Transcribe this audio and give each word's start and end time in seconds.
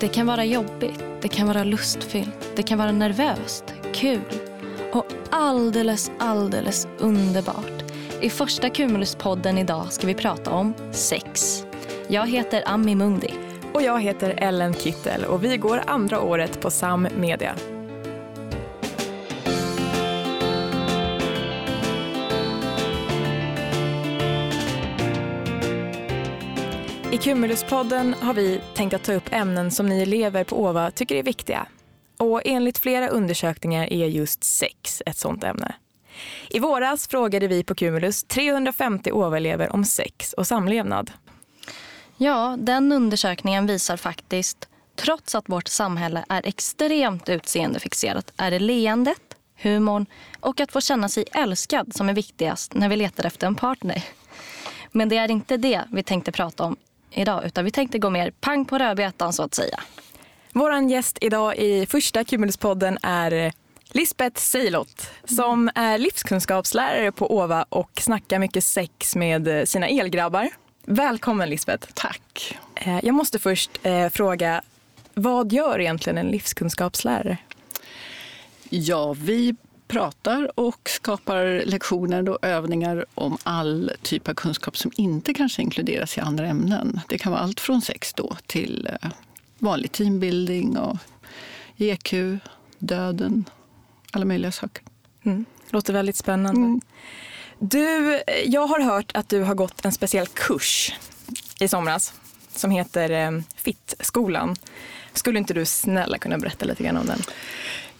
Det 0.00 0.08
kan 0.08 0.26
vara 0.26 0.44
jobbigt, 0.44 1.04
det 1.20 1.28
kan 1.28 1.46
vara 1.46 1.64
lustfyllt, 1.64 2.52
det 2.56 2.62
kan 2.62 2.78
vara 2.78 2.92
nervöst, 2.92 3.64
kul 3.92 4.20
och 4.92 5.06
alldeles, 5.30 6.10
alldeles 6.18 6.88
underbart. 6.98 7.84
I 8.20 8.30
första 8.30 8.68
Cumulus-podden 8.68 9.58
idag 9.58 9.92
ska 9.92 10.06
vi 10.06 10.14
prata 10.14 10.50
om 10.50 10.74
sex. 10.92 11.62
Jag 12.08 12.26
heter 12.26 12.62
Ami 12.66 12.94
Mundi. 12.94 13.34
Och 13.72 13.82
jag 13.82 14.00
heter 14.00 14.34
Ellen 14.36 14.74
Kittel 14.74 15.24
och 15.24 15.44
vi 15.44 15.56
går 15.56 15.82
andra 15.86 16.20
året 16.20 16.60
på 16.60 16.70
SAM 16.70 17.08
Media. 17.16 17.54
I 27.12 27.18
Cumuluspodden 27.18 28.14
har 28.20 28.34
vi 28.34 28.60
tänkt 28.74 28.94
att 28.94 29.02
ta 29.02 29.12
upp 29.12 29.32
ämnen 29.32 29.70
som 29.70 29.86
ni 29.86 30.02
elever 30.02 30.44
på 30.44 30.64
OVA 30.64 30.90
tycker 30.90 31.16
är 31.16 31.22
viktiga. 31.22 31.66
Och 32.18 32.42
enligt 32.44 32.78
flera 32.78 33.08
undersökningar 33.08 33.92
är 33.92 34.06
just 34.06 34.44
sex 34.44 35.02
ett 35.06 35.16
sånt 35.16 35.44
ämne. 35.44 35.74
I 36.50 36.58
våras 36.58 37.08
frågade 37.08 37.48
vi 37.48 37.64
på 37.64 37.74
Cumulus 37.74 38.24
350 38.24 39.12
OVA-elever 39.12 39.72
om 39.72 39.84
sex 39.84 40.32
och 40.32 40.46
samlevnad. 40.46 41.10
Ja, 42.16 42.56
den 42.60 42.92
undersökningen 42.92 43.66
visar 43.66 43.96
faktiskt, 43.96 44.68
trots 44.96 45.34
att 45.34 45.48
vårt 45.48 45.68
samhälle 45.68 46.24
är 46.28 46.46
extremt 46.46 47.28
utseendefixerat, 47.28 48.32
är 48.36 48.50
det 48.50 48.58
leendet, 48.58 49.36
humorn 49.56 50.06
och 50.40 50.60
att 50.60 50.72
få 50.72 50.80
känna 50.80 51.08
sig 51.08 51.24
älskad 51.32 51.94
som 51.94 52.08
är 52.08 52.14
viktigast 52.14 52.74
när 52.74 52.88
vi 52.88 52.96
letar 52.96 53.26
efter 53.26 53.46
en 53.46 53.54
partner. 53.54 54.04
Men 54.92 55.08
det 55.08 55.16
är 55.16 55.30
inte 55.30 55.56
det 55.56 55.84
vi 55.92 56.02
tänkte 56.02 56.32
prata 56.32 56.64
om 56.64 56.76
idag, 57.10 57.46
utan 57.46 57.64
vi 57.64 57.70
tänkte 57.70 57.98
gå 57.98 58.10
mer 58.10 58.30
pang 58.30 58.64
på 58.64 58.78
rödbetan 58.78 59.32
så 59.32 59.42
att 59.42 59.54
säga. 59.54 59.80
Vår 60.52 60.90
gäst 60.90 61.18
idag 61.20 61.56
i 61.56 61.86
första 61.86 62.24
Cumuluspodden 62.24 62.98
är 63.02 63.52
Lisbeth 63.92 64.40
Seilot 64.40 65.10
som 65.24 65.70
är 65.74 65.98
livskunskapslärare 65.98 67.12
på 67.12 67.36
OVA 67.36 67.66
och 67.68 67.90
snackar 68.00 68.38
mycket 68.38 68.64
sex 68.64 69.16
med 69.16 69.68
sina 69.68 69.88
elgrabbar. 69.88 70.48
Välkommen 70.84 71.50
Lisbeth. 71.50 71.88
Tack. 71.94 72.58
Eh, 72.74 72.98
jag 73.02 73.14
måste 73.14 73.38
först 73.38 73.70
eh, 73.82 74.08
fråga, 74.08 74.62
vad 75.14 75.52
gör 75.52 75.80
egentligen 75.80 76.18
en 76.18 76.28
livskunskapslärare? 76.28 77.36
Ja, 78.68 79.12
vi 79.12 79.54
pratar 79.90 80.60
och 80.60 80.90
skapar 80.90 81.62
lektioner 81.66 82.28
och 82.28 82.38
övningar 82.42 83.04
om 83.14 83.38
all 83.42 83.92
typ 84.02 84.28
av 84.28 84.34
kunskap 84.34 84.76
som 84.76 84.90
inte 84.96 85.34
kanske 85.34 85.62
inkluderas 85.62 86.18
i 86.18 86.20
andra 86.20 86.46
ämnen. 86.46 87.00
Det 87.08 87.18
kan 87.18 87.32
vara 87.32 87.42
allt 87.42 87.60
från 87.60 87.82
sex 87.82 88.12
då 88.14 88.36
till 88.46 88.88
eh, 89.02 89.10
vanlig 89.58 89.92
teambuilding 89.92 90.78
och 90.78 90.96
EQ, 91.76 92.14
döden, 92.78 93.44
alla 94.12 94.24
möjliga 94.24 94.52
saker. 94.52 94.82
Mm. 95.22 95.44
Låter 95.70 95.92
väldigt 95.92 96.16
spännande. 96.16 96.60
Mm. 96.60 96.80
Du, 97.58 98.22
jag 98.46 98.66
har 98.66 98.80
hört 98.80 99.10
att 99.14 99.28
du 99.28 99.42
har 99.42 99.54
gått 99.54 99.84
en 99.84 99.92
speciell 99.92 100.26
kurs 100.26 100.94
i 101.60 101.68
somras 101.68 102.14
som 102.54 102.70
heter 102.70 103.10
eh, 103.10 103.42
FIT-skolan. 103.56 104.56
Skulle 105.12 105.38
inte 105.38 105.54
du 105.54 105.66
snälla 105.66 106.18
kunna 106.18 106.38
berätta 106.38 106.64
lite 106.64 106.82
grann 106.82 106.96
om 106.96 107.06
den? 107.06 107.22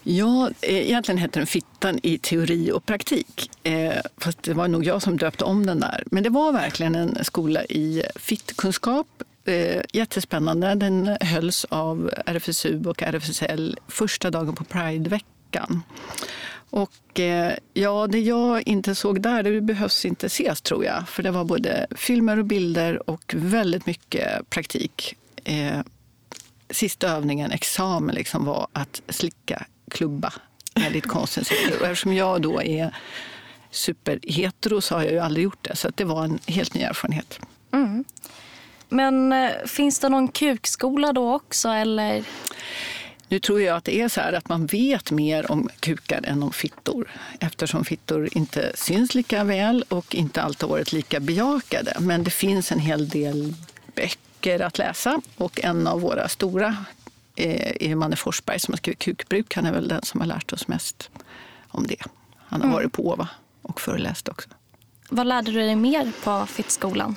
Ja, 0.03 0.51
eh, 0.61 0.75
egentligen 0.75 1.17
heter 1.17 1.39
den 1.39 1.47
Fittan 1.47 1.99
i 2.03 2.17
teori 2.17 2.71
och 2.71 2.85
praktik. 2.85 3.51
Eh, 3.63 4.01
fast 4.17 4.43
det 4.43 4.53
var 4.53 4.67
nog 4.67 4.85
jag 4.85 5.01
som 5.01 5.17
döpte 5.17 5.43
om 5.43 5.65
den 5.65 5.79
där. 5.79 6.03
Men 6.05 6.23
det 6.23 6.29
var 6.29 6.51
verkligen 6.51 6.95
en 6.95 7.25
skola 7.25 7.65
i 7.65 8.03
fittkunskap. 8.15 9.07
Eh, 9.45 9.81
jättespännande. 9.93 10.75
Den 10.75 11.17
hölls 11.21 11.65
av 11.69 12.11
RFSU 12.25 12.83
och 12.85 13.03
RFSL 13.03 13.77
första 13.87 14.31
dagen 14.31 14.55
på 14.55 14.63
Prideveckan. 14.63 15.83
Och 16.69 17.19
eh, 17.19 17.53
ja, 17.73 18.07
det 18.07 18.19
jag 18.19 18.67
inte 18.67 18.95
såg 18.95 19.21
där, 19.21 19.43
det 19.43 19.61
behövs 19.61 20.05
inte 20.05 20.25
ses 20.25 20.61
tror 20.61 20.85
jag. 20.85 21.09
För 21.09 21.23
det 21.23 21.31
var 21.31 21.43
både 21.43 21.87
filmer 21.95 22.39
och 22.39 22.45
bilder 22.45 23.09
och 23.09 23.33
väldigt 23.37 23.85
mycket 23.85 24.49
praktik. 24.49 25.15
Eh, 25.43 25.79
sista 26.69 27.09
övningen, 27.09 27.51
examen, 27.51 28.15
liksom 28.15 28.45
var 28.45 28.67
att 28.73 29.01
slicka 29.09 29.65
klubba 29.91 30.33
enligt 30.75 31.07
konstens 31.07 31.51
Och 31.79 31.81
eftersom 31.87 32.13
jag 32.13 32.41
då 32.41 32.61
är 32.61 32.95
superhetero 33.71 34.81
så 34.81 34.95
har 34.95 35.03
jag 35.03 35.11
ju 35.11 35.19
aldrig 35.19 35.43
gjort 35.43 35.63
det. 35.63 35.75
Så 35.75 35.89
det 35.95 36.03
var 36.03 36.23
en 36.23 36.39
helt 36.47 36.73
ny 36.73 36.81
erfarenhet. 36.81 37.39
Mm. 37.73 38.03
Men 38.89 39.31
eh, 39.31 39.51
finns 39.65 39.99
det 39.99 40.09
någon 40.09 40.27
kukskola 40.27 41.13
då 41.13 41.33
också? 41.33 41.69
Eller? 41.69 42.23
Nu 43.27 43.39
tror 43.39 43.61
jag 43.61 43.77
att 43.77 43.83
det 43.83 44.01
är 44.01 44.09
så 44.09 44.21
här 44.21 44.33
att 44.33 44.49
man 44.49 44.65
vet 44.65 45.11
mer 45.11 45.51
om 45.51 45.69
kukar 45.79 46.21
än 46.23 46.43
om 46.43 46.51
fittor 46.51 47.11
eftersom 47.39 47.85
fittor 47.85 48.29
inte 48.31 48.71
syns 48.75 49.15
lika 49.15 49.43
väl 49.43 49.85
och 49.89 50.15
inte 50.15 50.41
alltid 50.41 50.69
varit 50.69 50.93
lika 50.93 51.19
bejakade. 51.19 51.97
Men 51.99 52.23
det 52.23 52.31
finns 52.31 52.71
en 52.71 52.79
hel 52.79 53.09
del 53.09 53.53
böcker 53.95 54.59
att 54.59 54.77
läsa 54.77 55.21
och 55.37 55.59
en 55.63 55.87
av 55.87 56.01
våra 56.01 56.27
stora 56.27 56.77
är 57.41 57.95
Manne 57.95 58.15
Forsberg 58.15 58.59
som 58.59 58.71
har 58.71 58.77
skrivit 58.77 58.99
Kukbruk. 58.99 59.55
Han 59.55 59.65
är 59.65 59.71
väl 59.71 59.87
den 59.87 60.01
som 60.03 60.19
har 60.19 60.27
lärt 60.27 60.53
oss 60.53 60.67
mest 60.67 61.09
om 61.67 61.87
det. 61.87 62.03
Han 62.37 62.61
har 62.61 62.67
mm. 62.67 62.71
varit 62.71 62.93
på 62.93 63.07
OVA 63.07 63.29
och 63.61 63.81
föreläst 63.81 64.29
också. 64.29 64.49
Vad 65.09 65.27
lärde 65.27 65.51
du 65.51 65.59
dig 65.59 65.75
mer 65.75 66.11
på 66.23 66.45
Fittskolan? 66.45 67.15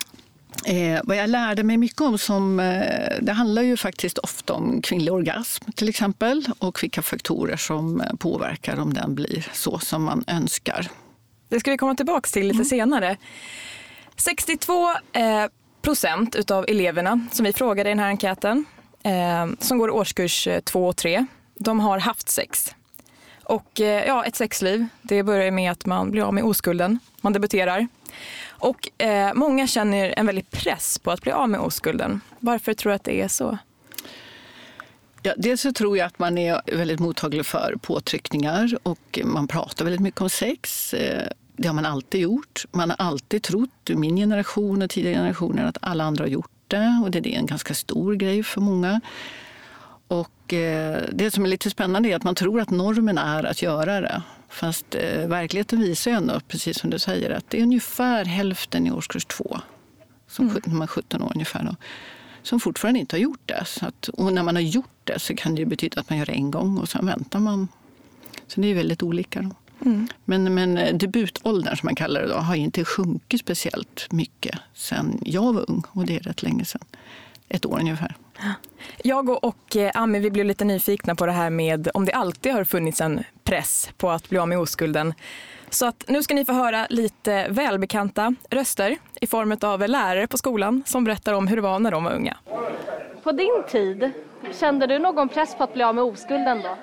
Eh, 0.67 1.01
vad 1.05 1.17
jag 1.17 1.31
lärde 1.31 1.63
mig 1.63 1.77
mycket 1.77 2.01
om, 2.01 2.19
som, 2.19 2.61
eh, 2.61 3.19
det 3.21 3.33
handlar 3.33 3.63
ju 3.63 3.77
faktiskt 3.77 4.19
ofta 4.19 4.53
om 4.53 4.83
kvinnlig 4.83 5.13
orgasm 5.13 5.71
till 5.71 5.89
exempel 5.89 6.45
och 6.59 6.83
vilka 6.83 7.03
faktorer 7.03 7.57
som 7.57 8.01
eh, 8.01 8.15
påverkar 8.19 8.79
om 8.79 8.95
den 8.95 9.15
blir 9.15 9.49
så 9.53 9.79
som 9.79 10.05
man 10.05 10.25
önskar. 10.27 10.89
Det 11.49 11.61
ska 11.61 11.71
vi 11.71 11.77
komma 11.77 11.95
tillbaka 11.95 12.29
till 12.33 12.43
lite 12.43 12.55
mm. 12.55 12.65
senare. 12.65 13.17
62 14.17 14.91
eh, 14.91 14.97
procent 15.83 16.51
av 16.51 16.65
eleverna 16.69 17.27
som 17.33 17.45
vi 17.45 17.53
frågade 17.53 17.91
i 17.91 17.93
den 17.93 17.99
här 17.99 18.09
enkäten 18.09 18.65
eh, 19.05 19.47
som 19.59 19.79
går 19.79 19.91
årskurs 19.91 20.47
eh, 20.47 20.61
2 20.61 20.87
och 20.87 20.97
3, 20.97 21.27
de 21.55 21.81
har 21.81 21.99
haft 21.99 22.29
sex. 22.29 22.75
Och 23.43 23.81
eh, 23.81 24.07
ja, 24.07 24.25
ett 24.25 24.37
sexliv, 24.37 24.87
det 25.03 25.23
börjar 25.23 25.51
med 25.51 25.71
att 25.71 25.87
man 25.87 26.11
blir 26.11 26.23
av 26.23 26.35
med 26.35 26.45
oskulden, 26.45 26.99
man 27.21 27.33
debuterar. 27.33 27.89
Och 28.47 29.03
eh, 29.03 29.35
många 29.35 29.67
känner 29.67 30.15
en 30.17 30.27
väldig 30.27 30.51
press 30.51 30.99
på 30.99 31.11
att 31.11 31.23
bli 31.23 31.33
av 31.33 31.49
med 31.49 31.61
oskulden. 31.61 32.21
Varför 32.41 32.75
tror 32.75 32.91
du 32.91 32.97
att 32.97 33.05
det 33.05 33.21
är 33.21 33.29
så? 33.29 33.59
Ja, 35.23 35.33
dels 35.37 35.61
så 35.61 35.73
tror 35.73 35.99
jag 35.99 36.07
att 36.07 36.19
man 36.19 36.39
är 36.39 36.61
väldigt 36.77 37.01
mottaglig 37.01 37.47
för 37.47 37.77
påtryckningar 37.83 38.79
och 38.83 39.21
man 39.25 39.49
pratar 39.49 39.85
väldigt 39.85 40.01
mycket 40.01 40.21
om 40.21 40.31
sex. 40.31 40.95
Eh, 40.95 41.29
det 41.57 41.69
har 41.69 41.75
man 41.75 41.87
alltid 41.87 42.21
gjort. 42.21 42.65
Man 42.73 42.91
har 42.91 42.97
alltid 42.97 43.43
trott, 43.43 43.89
min 43.89 44.17
generation 44.17 44.83
och 44.83 44.91
tidigare 44.91 45.17
generationer, 45.17 45.65
att 45.65 45.79
alla 45.81 46.05
andra 46.05 46.25
har 46.25 46.29
gjort 46.29 46.51
det. 46.69 47.01
Och 47.05 47.11
det 47.11 47.19
är 47.19 47.39
en 47.39 47.47
ganska 47.47 47.75
stor 47.75 48.15
grej 48.15 48.43
för 48.43 48.61
många. 48.61 49.01
Och 50.09 50.53
eh, 50.53 51.03
det 51.13 51.31
som 51.31 51.45
är 51.45 51.49
lite 51.49 51.71
spännande 51.71 52.09
är 52.09 52.17
att 52.17 52.25
man 52.25 52.35
tror 52.35 52.61
att 52.61 52.71
normen 52.71 53.19
är 53.19 53.45
att 53.45 53.63
göra 53.63 54.01
det. 54.01 54.23
Fast 54.49 54.95
eh, 54.95 55.27
verkligheten 55.27 55.81
visar 55.81 56.11
ju 56.11 56.17
ändå, 56.17 56.41
precis 56.49 56.79
som 56.79 56.91
du 56.91 56.99
säger, 56.99 57.31
att 57.31 57.51
det 57.51 57.59
är 57.59 57.63
ungefär 57.63 58.25
hälften 58.25 58.87
i 58.87 58.91
årskurs 58.91 59.25
två, 59.25 59.61
som 60.29 60.49
mm. 60.49 60.63
när 60.65 60.75
man 60.75 60.83
är 60.83 60.87
17 60.87 61.23
år 61.23 61.33
ungefär, 61.35 61.65
då, 61.65 61.77
som 62.43 62.61
fortfarande 62.61 63.01
inte 63.01 63.17
har 63.17 63.21
gjort 63.21 63.41
det. 63.47 63.65
Så 63.67 63.87
att, 63.87 64.09
och 64.09 64.33
när 64.33 64.43
man 64.43 64.57
har 64.57 64.63
gjort 64.63 65.01
det 65.05 65.19
så 65.19 65.35
kan 65.35 65.55
det 65.55 65.67
betyda 65.67 66.01
att 66.01 66.11
man 66.11 66.19
gör 66.19 66.27
det 66.27 66.33
en 66.33 66.51
gång 66.51 66.79
och 66.79 66.89
sen 66.89 67.07
väntar 67.07 67.39
man. 67.39 67.69
Så 68.47 68.61
det 68.61 68.69
är 68.69 68.75
väldigt 68.75 69.03
olika. 69.03 69.43
Då. 69.43 69.51
Mm. 69.81 70.09
Men, 70.25 70.55
men 70.55 70.79
eh, 70.79 70.95
debutåldern, 70.95 71.77
som 71.77 71.87
man 71.87 71.95
kallar 71.95 72.21
det, 72.21 72.29
då, 72.29 72.35
har 72.35 72.55
inte 72.55 72.85
sjunkit 72.85 73.41
speciellt 73.41 74.07
mycket 74.11 74.59
sen 74.75 75.21
jag 75.25 75.53
var 75.53 75.71
ung. 75.71 75.83
Och 75.89 76.07
det 76.07 76.17
är 76.17 76.21
rätt 76.21 76.43
länge 76.43 76.65
sedan. 76.65 76.85
Ett 77.49 77.67
år 77.67 77.81
ungefär. 77.81 78.15
Jag 79.03 79.45
och 79.45 79.77
eh, 79.77 79.91
Ami 79.95 80.19
vi 80.19 80.31
blev 80.31 80.47
lite 80.47 80.65
nyfikna 80.65 81.15
på 81.15 81.27
det 81.27 81.33
här 81.33 81.51
med 81.51 81.89
om 81.95 82.05
det 82.05 82.13
alltid 82.13 82.53
har 82.53 82.65
funnits 82.65 83.01
en 83.01 83.25
press 83.45 83.91
på 83.97 84.11
att 84.11 84.29
bli 84.29 84.39
av 84.39 84.49
med 84.49 84.59
oskulden. 84.59 85.15
Så 85.71 85.87
att 85.87 86.05
nu 86.09 86.23
ska 86.23 86.35
ni 86.35 86.45
få 86.45 86.53
höra 86.53 86.87
lite 86.91 87.49
välbekanta 87.49 88.35
röster 88.51 88.97
i 89.21 89.27
form 89.27 89.57
av 89.63 89.89
lärare 89.89 90.27
på 90.27 90.39
skolan 90.39 90.83
som 90.87 91.05
berättar 91.05 91.33
om 91.33 91.47
hur 91.47 91.57
det 91.57 91.63
var 91.63 91.79
när 91.79 91.91
de 91.91 92.05
var 92.05 92.13
unga. 92.13 92.37
På 93.23 93.33
din 93.33 93.63
tid, 93.71 94.11
kände 94.61 94.87
du 94.87 94.99
någon 94.99 95.29
press 95.29 95.55
på 95.55 95.65
att 95.65 95.75
bli 95.75 95.83
av 95.83 95.95
med 95.95 96.05
oskulden 96.05 96.63
då? 96.63 96.77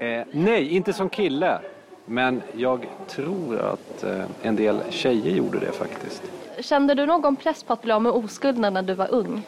Eh, 0.00 0.22
nej, 0.30 0.68
inte 0.68 0.92
som 0.92 1.08
kille. 1.08 1.60
Men 2.06 2.42
jag 2.56 2.86
tror 3.08 3.58
att 3.58 4.04
eh, 4.04 4.24
en 4.42 4.56
del 4.56 4.80
tjejer 4.90 5.30
gjorde 5.36 5.58
det 5.58 5.72
faktiskt. 5.72 6.22
Kände 6.60 6.94
du 6.94 7.06
någon 7.06 7.36
press 7.36 7.62
på 7.62 7.72
att 7.72 7.82
bli 7.82 7.92
av 7.92 8.02
med 8.02 8.12
oskulden 8.12 8.74
när 8.74 8.82
du 8.82 8.94
var 8.94 9.14
ung? 9.14 9.42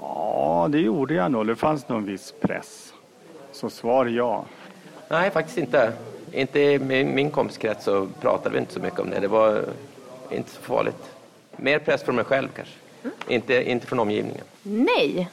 Ja, 0.00 0.68
det 0.70 0.78
gjorde 0.78 1.14
jag 1.14 1.32
nog. 1.32 1.46
Det 1.46 1.56
fanns 1.56 1.88
nog 1.88 1.98
en 1.98 2.04
viss 2.04 2.34
press. 2.40 2.92
Så 3.52 3.70
svar 3.70 4.06
ja. 4.06 4.44
Nej, 5.08 5.30
faktiskt 5.30 5.58
inte. 5.58 5.92
Inte 6.32 6.60
i 6.60 6.78
min 7.04 7.30
kompiskrets 7.30 7.84
så 7.84 8.08
pratade 8.20 8.54
vi 8.54 8.58
inte 8.60 8.72
så 8.72 8.80
mycket 8.80 9.00
om 9.00 9.10
det. 9.10 9.20
Det 9.20 9.28
var 9.28 9.64
inte 10.30 10.50
så 10.50 10.62
farligt. 10.62 11.14
Mer 11.56 11.78
press 11.78 12.02
från 12.02 12.16
mig 12.16 12.24
själv 12.24 12.48
kanske. 12.56 12.74
Mm. 13.02 13.14
Inte, 13.28 13.70
inte 13.70 13.86
från 13.86 14.00
omgivningen. 14.00 14.44
Nej, 14.62 15.28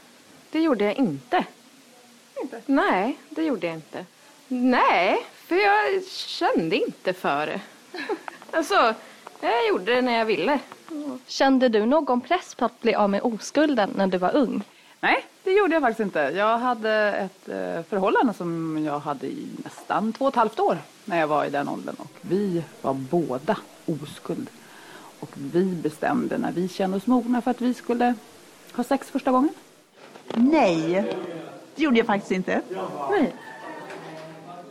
det 0.52 0.60
gjorde 0.60 0.86
jag 0.86 0.94
inte. 0.94 1.44
Inte? 2.42 2.62
Nej, 2.66 3.18
det 3.30 3.44
gjorde 3.44 3.68
jag 3.68 3.76
inte. 3.76 4.06
Nej, 4.52 5.26
för 5.36 5.56
jag 5.56 6.04
kände 6.08 6.76
inte 6.76 7.14
för 7.14 7.46
det. 7.46 7.62
Alltså, 8.52 8.94
jag 9.42 9.68
gjorde 9.68 9.96
det 9.96 10.02
när 10.02 10.18
jag 10.18 10.26
ville. 10.26 10.60
Kände 11.28 11.70
du 11.70 11.86
någon 11.86 12.22
press 12.22 12.56
på 12.56 12.66
att 12.66 12.82
bli 12.82 12.96
av 12.96 13.10
med 13.10 13.22
oskulden 13.22 13.90
när 13.96 14.08
du 14.08 14.18
var 14.18 14.36
ung? 14.36 14.64
Nej, 15.00 15.26
det 15.44 15.52
gjorde 15.52 15.74
jag 15.74 15.82
faktiskt 15.82 16.00
inte. 16.00 16.20
Jag 16.20 16.58
hade 16.58 16.92
ett 17.14 17.50
eh, 17.50 17.84
förhållande 17.90 18.34
som 18.34 18.80
jag 18.86 19.00
hade 19.00 19.28
i 19.28 19.48
nästan 19.64 20.14
två 20.14 20.26
och 20.26 20.30
ett 20.30 20.36
halvt 20.36 20.60
år 20.60 20.78
när 21.06 21.20
jag 21.20 21.28
var 21.28 21.46
i 21.46 21.50
den 21.50 21.70
åldern. 21.70 21.96
Och 22.00 22.12
vi 22.22 22.64
var 22.82 22.94
båda 22.94 23.58
oskuld. 23.86 24.50
Och 25.20 25.30
vi 25.34 25.64
bestämde 25.66 26.38
när 26.38 26.52
vi 26.52 26.70
kände 26.70 26.98
oss 26.98 27.08
mogna 27.08 27.42
för 27.42 27.52
att 27.52 27.62
vi 27.62 27.74
skulle 27.74 28.14
ha 28.74 28.84
sex 28.84 29.10
första 29.10 29.32
gången. 29.32 29.54
Nej, 30.34 31.06
det 31.76 31.84
gjorde 31.84 31.98
jag 31.98 32.08
faktiskt 32.08 32.32
inte. 32.32 32.62
Nej. 33.10 33.34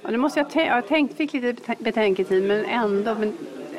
Ja, 0.08 0.12
nu 0.12 0.18
måste 0.18 0.40
jag, 0.40 0.66
jag 0.66 0.86
tänkt, 0.86 1.16
fick 1.16 1.32
lite 1.32 1.74
betänketid 1.78 2.42
men 2.42 2.64
ändå. 2.64 3.14
Men, 3.14 3.32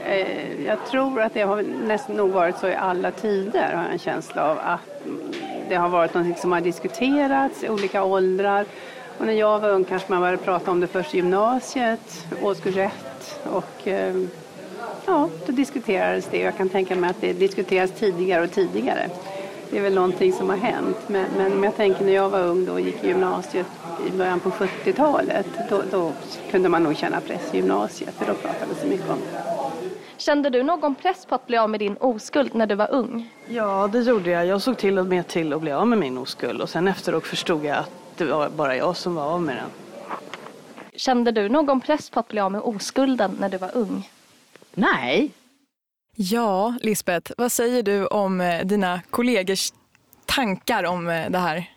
eh, 0.06 0.66
jag 0.66 0.86
tror 0.86 1.22
att 1.22 1.34
det 1.34 1.42
har 1.42 1.62
nästan 1.62 2.16
nog 2.16 2.30
varit 2.30 2.58
så 2.58 2.68
i 2.68 2.76
alla 2.76 3.12
tider 3.12 3.74
har 3.76 3.84
jag 3.84 3.92
en 3.92 4.00
känsla 4.00 4.52
av 4.52 4.58
att 4.64 5.06
det 5.70 5.76
har 5.76 5.90
varit 5.90 6.14
något 6.14 6.40
som 6.40 6.52
har 6.52 6.62
diskuterats 6.62 7.64
i 7.64 7.70
olika 7.70 8.04
åldrar. 8.04 8.66
Och 9.18 9.26
när 9.26 9.34
jag 9.34 9.60
var 9.60 9.70
ung 9.70 9.84
kanske 9.84 10.12
man 10.12 10.20
började 10.22 10.38
prata 10.38 10.72
om 10.72 10.80
det 10.80 10.88
först 10.88 11.14
i 11.14 11.18
gymnasiet, 11.18 12.26
årskurs 12.42 12.78
ett. 12.78 13.40
Och 13.44 13.88
eh, 13.88 14.16
ja, 15.06 15.30
då 15.46 15.52
diskuterades 15.52 16.26
det. 16.26 16.40
Jag 16.40 16.58
kan 16.58 16.70
tänka 16.70 16.96
mig 16.96 17.10
att 17.10 17.22
det 17.22 17.34
diskuteras 17.34 17.92
tidigare 17.92 18.44
och 18.44 18.52
tidigare. 18.52 19.10
Det 19.70 19.78
är 19.78 19.82
väl 19.82 19.94
någonting 19.94 20.34
som 20.34 20.50
har 20.50 20.58
hänt. 20.58 20.98
Men, 21.08 21.26
men 21.38 21.54
om 21.54 21.64
jag 21.64 21.76
tänker 21.76 22.06
när 22.06 22.14
jag 22.14 22.30
var 22.30 22.42
ung 22.42 22.66
då 22.66 22.72
och 22.72 22.82
gick 22.82 23.04
i 23.04 23.08
gymnasiet 23.08 23.68
i 24.08 24.18
början 24.18 24.40
på 24.40 24.50
70-talet, 24.50 25.46
då, 25.70 25.82
då 25.92 26.12
kunde 26.52 26.70
man 26.70 26.84
nog 26.84 26.98
känna 26.98 27.22
press 27.22 27.54
i 27.54 27.58
gymnasiet, 27.58 28.14
för 28.14 28.26
då 28.26 28.34
pratades 28.34 28.82
det 28.82 28.88
mycket 28.88 29.10
om 29.10 29.18
Kände 30.18 30.50
du 30.50 30.64
någon 30.64 30.96
press 30.96 31.26
på 31.26 31.36
att 31.36 31.48
bli 31.48 31.58
av 31.58 31.70
med 31.70 31.80
din 31.80 31.98
oskuld 31.98 32.56
när 32.56 32.68
du 32.68 32.76
var 32.76 32.92
ung? 32.92 33.30
Ja, 33.48 33.90
det 33.92 34.00
gjorde 34.00 34.30
jag. 34.30 34.46
Jag 34.46 34.62
såg 34.62 34.78
till 34.78 35.00
och 35.00 35.06
med 35.06 35.28
till 35.28 35.54
att 35.54 35.62
bli 35.62 35.72
av 35.72 35.88
med 35.88 35.98
min 35.98 36.18
oskuld 36.18 36.62
och 36.62 36.70
sen 36.70 36.88
efteråt 36.88 37.28
förstod 37.28 37.66
jag 37.66 37.78
att 37.78 37.92
det 38.18 38.26
var 38.26 38.50
bara 38.50 38.76
jag 38.76 38.98
som 38.98 39.16
var 39.16 39.24
av 39.24 39.42
med 39.42 39.56
den. 39.56 39.70
Kände 40.96 41.32
du 41.32 41.50
någon 41.50 41.82
press 41.82 42.10
på 42.10 42.20
att 42.20 42.28
bli 42.28 42.40
av 42.40 42.52
med 42.52 42.62
oskulden 42.62 43.38
när 43.40 43.50
du 43.50 43.58
var 43.58 43.72
ung? 43.74 44.10
Nej. 44.74 45.32
Ja, 46.22 46.74
Lisbeth, 46.82 47.32
vad 47.38 47.52
säger 47.52 47.84
du 47.84 48.06
om 48.06 48.42
eh, 48.42 48.66
dina 48.66 49.02
kollegors 49.10 49.74
tankar 50.26 50.84
om 50.84 51.10
eh, 51.10 51.30
det 51.30 51.38
här? 51.38 51.72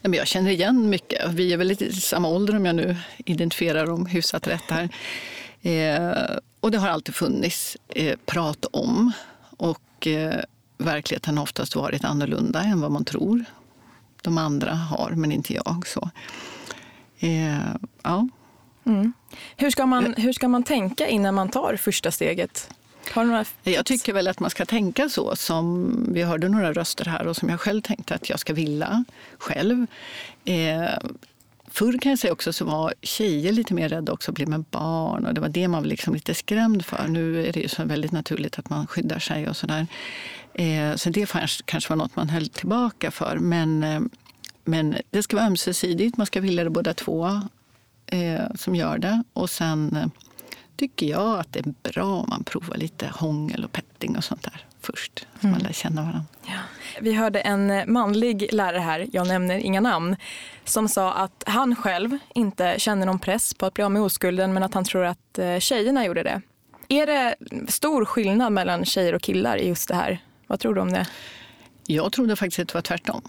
Jag 0.00 0.26
känner 0.26 0.50
igen 0.50 0.90
mycket. 0.90 1.30
Vi 1.30 1.52
är 1.52 1.56
väl 1.56 1.66
lite 1.66 1.84
i 1.84 1.92
samma 1.92 2.28
ålder 2.28 2.56
om 2.56 2.66
jag 2.66 2.76
nu 2.76 2.96
identifierar 3.24 3.86
dem 3.86 4.06
hyfsat 4.06 4.46
rätt 4.46 4.70
här. 4.70 4.88
Eh, 5.62 6.36
och 6.60 6.70
det 6.70 6.78
har 6.78 6.88
alltid 6.88 7.14
funnits 7.14 7.76
eh, 7.88 8.16
prat 8.26 8.66
om. 8.72 9.12
Och 9.56 10.06
eh, 10.06 10.40
verkligheten 10.78 11.36
har 11.36 11.42
oftast 11.42 11.76
varit 11.76 12.04
annorlunda 12.04 12.62
än 12.62 12.80
vad 12.80 12.90
man 12.90 13.04
tror. 13.04 13.44
De 14.22 14.38
andra 14.38 14.74
har, 14.74 15.10
men 15.10 15.32
inte 15.32 15.54
jag. 15.54 15.86
Så. 15.86 16.10
Ja. 18.02 18.28
Mm. 18.86 19.12
Hur, 19.56 19.70
ska 19.70 19.86
man, 19.86 20.14
hur 20.16 20.32
ska 20.32 20.48
man 20.48 20.62
tänka 20.62 21.08
innan 21.08 21.34
man 21.34 21.48
tar 21.48 21.76
första 21.76 22.10
steget? 22.10 22.70
Har 23.10 23.24
några 23.24 23.44
jag 23.62 23.86
tycker 23.86 24.12
väl 24.12 24.28
att 24.28 24.40
man 24.40 24.50
ska 24.50 24.66
tänka 24.66 25.08
så 25.08 25.36
som 25.36 25.94
vi 26.08 26.22
hörde 26.22 26.48
några 26.48 26.72
röster 26.72 27.04
här 27.04 27.26
och 27.26 27.36
som 27.36 27.48
jag 27.48 27.60
själv 27.60 27.80
tänkte 27.80 28.14
att 28.14 28.30
jag 28.30 28.40
ska 28.40 28.52
vilja 28.52 29.04
själv. 29.38 29.86
Eh, 30.44 30.98
Förr 31.72 31.98
kan 31.98 32.10
jag 32.10 32.18
säga 32.18 32.32
också 32.32 32.52
så 32.52 32.64
var 32.64 32.94
tjejer 33.02 33.52
lite 33.52 33.74
mer 33.74 33.88
rädda 33.88 34.12
också 34.12 34.30
att 34.30 34.34
bli 34.34 34.46
med 34.46 34.64
barn 34.70 35.26
och 35.26 35.34
det 35.34 35.40
var 35.40 35.48
det 35.48 35.68
man 35.68 35.82
var 35.82 35.88
liksom 35.88 36.14
lite 36.14 36.34
skrämd 36.34 36.84
för. 36.84 37.08
Nu 37.08 37.46
är 37.46 37.52
det 37.52 37.60
ju 37.60 37.68
så 37.68 37.84
väldigt 37.84 38.12
naturligt 38.12 38.58
att 38.58 38.70
man 38.70 38.86
skyddar 38.86 39.18
sig 39.18 39.48
och 39.48 39.56
sådär. 39.56 39.86
Eh, 40.54 40.94
så 40.96 41.10
det 41.10 41.32
kanske 41.64 41.90
var 41.90 41.96
något 41.96 42.16
man 42.16 42.28
höll 42.28 42.48
tillbaka 42.48 43.10
för. 43.10 43.38
Men, 43.38 43.84
eh, 43.84 44.00
men 44.64 44.96
det 45.10 45.22
ska 45.22 45.36
vara 45.36 45.46
ömsesidigt, 45.46 46.16
man 46.16 46.26
ska 46.26 46.40
vilja 46.40 46.64
det 46.64 46.70
båda 46.70 46.94
två 46.94 47.40
eh, 48.06 48.54
som 48.54 48.74
gör 48.74 48.98
det. 48.98 49.22
Och 49.32 49.50
sen 49.50 49.96
eh, 49.96 50.06
tycker 50.76 51.06
jag 51.06 51.38
att 51.40 51.52
det 51.52 51.58
är 51.58 51.74
bra 51.92 52.04
om 52.04 52.26
man 52.28 52.44
provar 52.44 52.76
lite 52.76 53.06
hångel 53.14 53.64
och 53.64 53.72
petting 53.72 54.16
och 54.16 54.24
sånt 54.24 54.42
där 54.42 54.66
först. 54.80 55.26
Så 55.40 55.46
mm. 55.46 55.50
man 55.50 55.60
lär 55.60 55.72
känna 55.72 56.02
varandra. 56.02 56.24
Ja. 56.46 56.58
Vi 57.00 57.12
hörde 57.12 57.40
en 57.40 57.92
manlig 57.92 58.52
lärare 58.52 58.78
här, 58.78 59.06
jag 59.12 59.26
nämner 59.26 59.58
inga 59.58 59.80
namn, 59.80 60.16
som 60.64 60.88
sa 60.88 61.12
att 61.12 61.44
han 61.46 61.76
själv 61.76 62.18
inte 62.34 62.74
känner 62.78 63.06
någon 63.06 63.18
press 63.18 63.54
på 63.54 63.66
att 63.66 63.74
bli 63.74 63.84
av 63.84 63.90
med 63.90 64.02
oskulden 64.02 64.52
men 64.52 64.62
att 64.62 64.74
han 64.74 64.84
tror 64.84 65.04
att 65.04 65.38
eh, 65.38 65.58
tjejerna 65.58 66.06
gjorde 66.06 66.22
det. 66.22 66.42
Är 66.88 67.06
det 67.06 67.34
stor 67.68 68.04
skillnad 68.04 68.52
mellan 68.52 68.84
tjejer 68.84 69.14
och 69.14 69.22
killar 69.22 69.56
i 69.56 69.68
just 69.68 69.88
det 69.88 69.94
här? 69.94 70.18
Vad 70.46 70.60
tror 70.60 70.74
du 70.74 70.80
om 70.80 70.92
det? 70.92 71.06
Jag 71.86 72.12
trodde 72.12 72.36
faktiskt 72.36 72.58
att 72.58 72.68
det 72.68 72.74
var 72.74 72.82
tvärtom. 72.82 73.22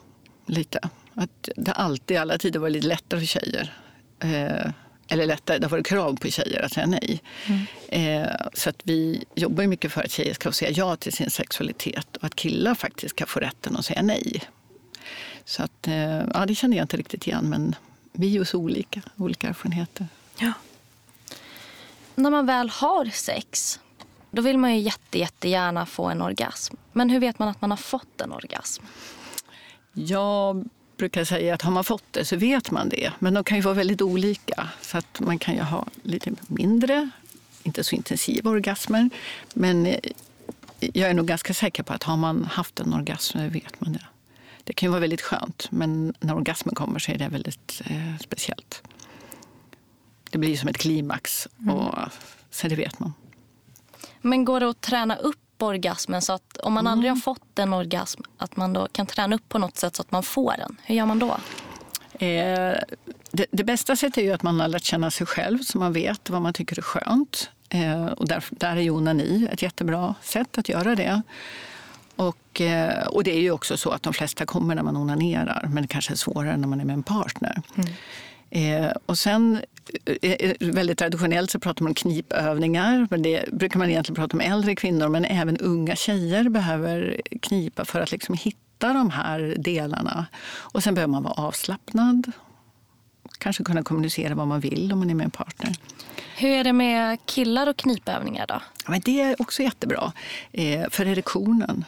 Lite. 0.46 0.80
Att 1.14 1.50
det 1.56 1.72
alltid, 1.72 2.18
alla 2.18 2.38
tider 2.38 2.60
var 2.60 2.70
lite 2.70 2.88
lättare 2.88 3.20
för 3.20 3.28
tjejer. 3.28 3.74
Eh, 4.20 4.72
eller 5.08 5.26
lättare, 5.26 5.58
det 5.58 5.66
har 5.66 5.72
varit 5.72 5.88
krav 5.88 6.16
på 6.16 6.30
tjejer 6.30 6.62
att 6.62 6.74
säga 6.74 6.86
nej. 6.86 7.22
Mm. 7.48 8.24
Eh, 8.24 8.32
så 8.54 8.70
att 8.70 8.82
vi 8.84 9.26
jobbar 9.36 9.68
mycket 9.68 9.92
för 9.92 10.02
att 10.02 10.12
tjejer 10.12 10.34
ska 10.34 10.50
få 10.50 10.54
säga 10.54 10.72
ja 10.72 10.96
till 10.96 11.14
sin 11.14 11.30
sexualitet 11.30 12.18
och 12.18 12.24
att 12.24 12.36
killar 12.36 12.76
faktiskt 12.76 13.16
ska 13.16 13.26
få 13.26 13.40
rätten 13.40 13.76
att 13.78 13.86
säga 13.86 14.02
nej. 14.02 14.42
Så 15.46 15.64
att, 15.64 15.88
eh, 15.88 16.22
ja, 16.34 16.46
det 16.48 16.56
känner 16.56 16.78
jag 16.78 16.84
inte 16.84 16.98
riktigt 16.98 17.28
igen, 17.28 17.50
men 17.50 17.76
vi 18.12 18.28
är 18.28 18.32
ju 18.32 18.46
så 18.46 18.58
olika, 18.58 19.02
olika 19.18 19.48
erfarenheter. 19.48 20.08
Ja. 20.38 20.54
När 22.16 22.30
man 22.30 22.46
väl 22.46 22.70
har 22.70 23.06
sex, 23.06 23.80
då 24.32 24.42
vill 24.42 24.58
man 24.58 24.76
ju 24.76 24.82
jätte, 24.82 25.20
jättegärna 25.20 25.86
få 25.86 26.06
en 26.06 26.22
orgasm. 26.22 26.76
Men 26.92 27.10
hur 27.10 27.20
vet 27.20 27.40
man 27.40 27.48
att 27.48 27.62
man 27.62 27.70
har 27.70 27.78
fått 27.78 28.22
en 28.22 28.32
orgasm? 28.32 28.84
Jag 29.94 30.70
brukar 31.04 31.24
säga 31.24 31.54
att 31.54 31.62
har 31.62 31.72
man 31.72 31.84
fått 31.84 32.04
det 32.12 32.26
så 32.26 32.36
vet 32.36 32.72
man 32.72 32.90
det. 32.90 33.12
Men 33.20 33.34
de 33.34 33.44
kan 33.44 33.58
ju 33.58 33.62
vara 33.62 33.74
väldigt 33.74 34.02
olika. 34.02 34.70
Så 34.82 34.98
att 34.98 35.20
man 35.20 35.40
kan 35.40 35.56
ju 35.56 35.62
ha 35.62 35.88
lite 36.04 36.32
mindre, 36.48 37.10
inte 37.64 37.84
så 37.84 37.96
intensiva 37.96 38.50
orgasmer. 38.50 39.10
Men 39.54 39.86
eh, 39.86 40.00
jag 40.80 41.10
är 41.10 41.14
nog 41.14 41.28
ganska 41.28 41.54
säker 41.54 41.84
på 41.84 41.94
att 41.94 42.04
har 42.04 42.18
man 42.18 42.44
haft 42.44 42.80
en 42.80 42.94
orgasm 42.94 43.38
så 43.38 43.48
vet 43.50 43.82
man 43.82 43.94
det. 43.94 44.06
Det 44.64 44.74
kan 44.74 44.88
ju 44.88 44.92
vara 44.92 45.02
väldigt 45.02 45.22
skönt, 45.22 45.68
men 45.72 46.14
när 46.20 46.36
orgasmen 46.36 46.76
kommer 46.76 47.00
så 47.00 47.12
är 47.12 47.18
det 47.18 47.28
väldigt 47.28 47.82
eh, 47.86 48.18
speciellt. 48.20 48.84
Det 50.32 50.38
blir 50.38 50.58
som 50.58 50.70
ett 50.70 50.78
klimax, 50.78 51.48
mm. 51.60 51.76
och 51.76 51.96
så 52.52 52.68
det 52.68 52.76
vet 52.76 53.00
man. 53.00 53.14
Men 54.22 54.46
går 54.46 54.60
det 54.60 54.70
att 54.70 54.82
träna 54.82 55.16
upp 55.16 55.43
orgasmen 55.66 56.22
så 56.22 56.34
att 56.34 56.58
om 56.58 56.74
man 56.74 56.84
mm. 56.88 56.94
aldrig 56.94 57.12
har 57.12 57.18
fått 57.18 57.60
en 57.60 57.74
orgasm 57.74 58.22
att 58.38 58.56
man 58.56 58.74
då 58.74 58.88
kan 58.92 59.06
träna 59.06 59.36
upp 59.36 59.50
på 59.50 59.58
något 59.58 59.78
sätt 59.78 59.96
så 59.96 60.02
att 60.02 60.12
man 60.12 60.24
får 60.24 60.54
den? 60.58 60.78
Hur 60.84 60.96
gör 60.96 61.06
man 61.06 61.20
då? 61.20 61.38
Eh, 62.26 62.76
det, 63.32 63.46
det, 63.52 63.64
bästa 63.64 63.96
sättet 63.96 64.18
är 64.18 64.22
ju 64.22 64.34
att 64.34 64.44
man 64.44 64.60
har 64.60 64.68
lärt 64.68 64.84
känna 64.84 65.12
sig 65.12 65.28
själv 65.28 65.60
så 65.60 65.78
man 65.78 65.94
vet 65.94 66.30
vad 66.30 66.42
man 66.42 66.54
tycker 66.54 66.78
är 66.78 66.82
skönt. 66.82 67.50
Eh, 67.70 68.06
och 68.06 68.28
där, 68.28 68.44
där 68.50 68.76
är 68.76 68.82
ju 68.82 68.90
onani 68.90 69.48
ett 69.52 69.62
jättebra 69.62 70.16
sätt 70.22 70.58
att 70.58 70.70
göra 70.70 70.96
det. 70.96 71.22
Och, 72.16 72.62
eh, 72.62 73.08
och 73.08 73.24
det 73.24 73.32
är 73.32 73.42
ju 73.42 73.52
också 73.52 73.78
så 73.78 73.90
att 73.90 74.04
de 74.04 74.14
flesta 74.14 74.46
kommer 74.46 74.76
när 74.76 74.84
man 74.84 74.98
onanerar 74.98 75.68
men 75.70 75.84
det 75.84 75.88
kanske 75.88 76.14
är 76.14 76.16
svårare 76.16 76.58
när 76.58 76.68
man 76.68 76.80
är 76.80 76.86
med 76.86 76.94
en 76.94 77.04
partner. 77.04 77.62
Mm. 77.76 77.94
Eh, 78.56 78.92
och 79.06 79.18
sen 79.18 79.62
eh, 80.22 80.32
eh, 80.32 80.56
väldigt 80.60 80.98
traditionellt 80.98 81.52
så 81.52 81.60
pratar 81.60 81.84
man 81.84 81.90
om 81.90 81.96
knipövningar. 81.96 83.08
Men 83.10 83.22
det 83.22 83.46
brukar 83.52 83.80
man 83.80 83.90
egentligen 83.90 84.16
prata 84.16 84.38
om 84.38 84.42
äldre 84.42 84.76
kvinnor 84.76 85.10
men 85.10 85.26
även 85.26 85.58
unga 85.58 85.96
tjejer 85.96 86.50
behöver 86.50 87.22
knipa 87.42 87.86
för 87.86 88.00
att 88.00 88.12
liksom 88.12 88.36
hitta 88.36 88.94
de 88.94 89.10
här 89.10 89.56
delarna. 89.58 90.26
Och 90.46 90.84
sen 90.84 90.94
behöver 90.96 91.12
man 91.12 91.24
vara 91.24 91.34
avslappnad. 91.34 92.32
Kanske 93.38 93.64
kunna 93.64 93.84
kommunicera 93.84 94.36
vad 94.36 94.48
man 94.48 94.60
vill 94.60 94.94
om 94.94 95.00
man 95.00 95.10
är 95.10 95.16
med 95.16 95.24
en 95.26 95.32
partner. 95.32 95.76
Hur 96.38 96.50
är 96.50 96.64
det 96.64 96.74
med 96.74 97.26
killar 97.26 97.70
och 97.70 97.78
knipövningar 97.78 98.48
då? 98.48 98.62
Men 98.88 99.02
det 99.06 99.22
är 99.22 99.42
också 99.42 99.64
jättebra. 99.64 100.14
Eh, 100.52 100.90
för 100.90 101.06
erektionen 101.06 101.86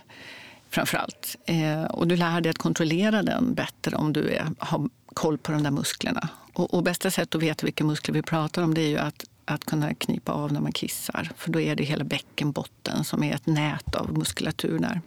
framför 0.69 0.97
allt. 0.97 1.35
Eh, 1.45 1.83
och 1.83 2.07
du 2.07 2.15
lär 2.15 2.41
dig 2.41 2.49
att 2.49 2.57
kontrollera 2.57 3.23
den 3.23 3.53
bättre 3.53 3.95
om 3.95 4.13
du 4.13 4.29
är, 4.29 4.45
har 4.59 4.89
koll 5.13 5.37
på 5.37 5.51
de 5.51 5.63
där 5.63 5.71
musklerna. 5.71 6.29
Och, 6.55 6.73
och 6.73 6.83
bästa 6.83 7.11
sättet 7.11 7.35
att 7.35 7.41
veta 7.41 7.65
vilka 7.65 7.83
muskler 7.83 8.13
vi 8.13 8.21
pratar 8.21 8.63
om 8.63 8.73
det 8.73 8.81
är 8.81 8.87
ju 8.87 8.97
att, 8.97 9.25
att 9.45 9.65
kunna 9.65 9.93
knipa 9.93 10.31
av 10.31 10.53
när 10.53 10.61
man 10.61 10.71
kissar. 10.71 11.31
För 11.37 11.51
då 11.51 11.59
är 11.59 11.75
det 11.75 11.83
hela 11.83 12.03
bäckenbotten 12.03 13.03
som 13.03 13.23
är 13.23 13.35
ett 13.35 13.45
nät 13.45 13.95
av 13.95 14.17
muskulatur 14.17 14.79
där. 14.79 15.01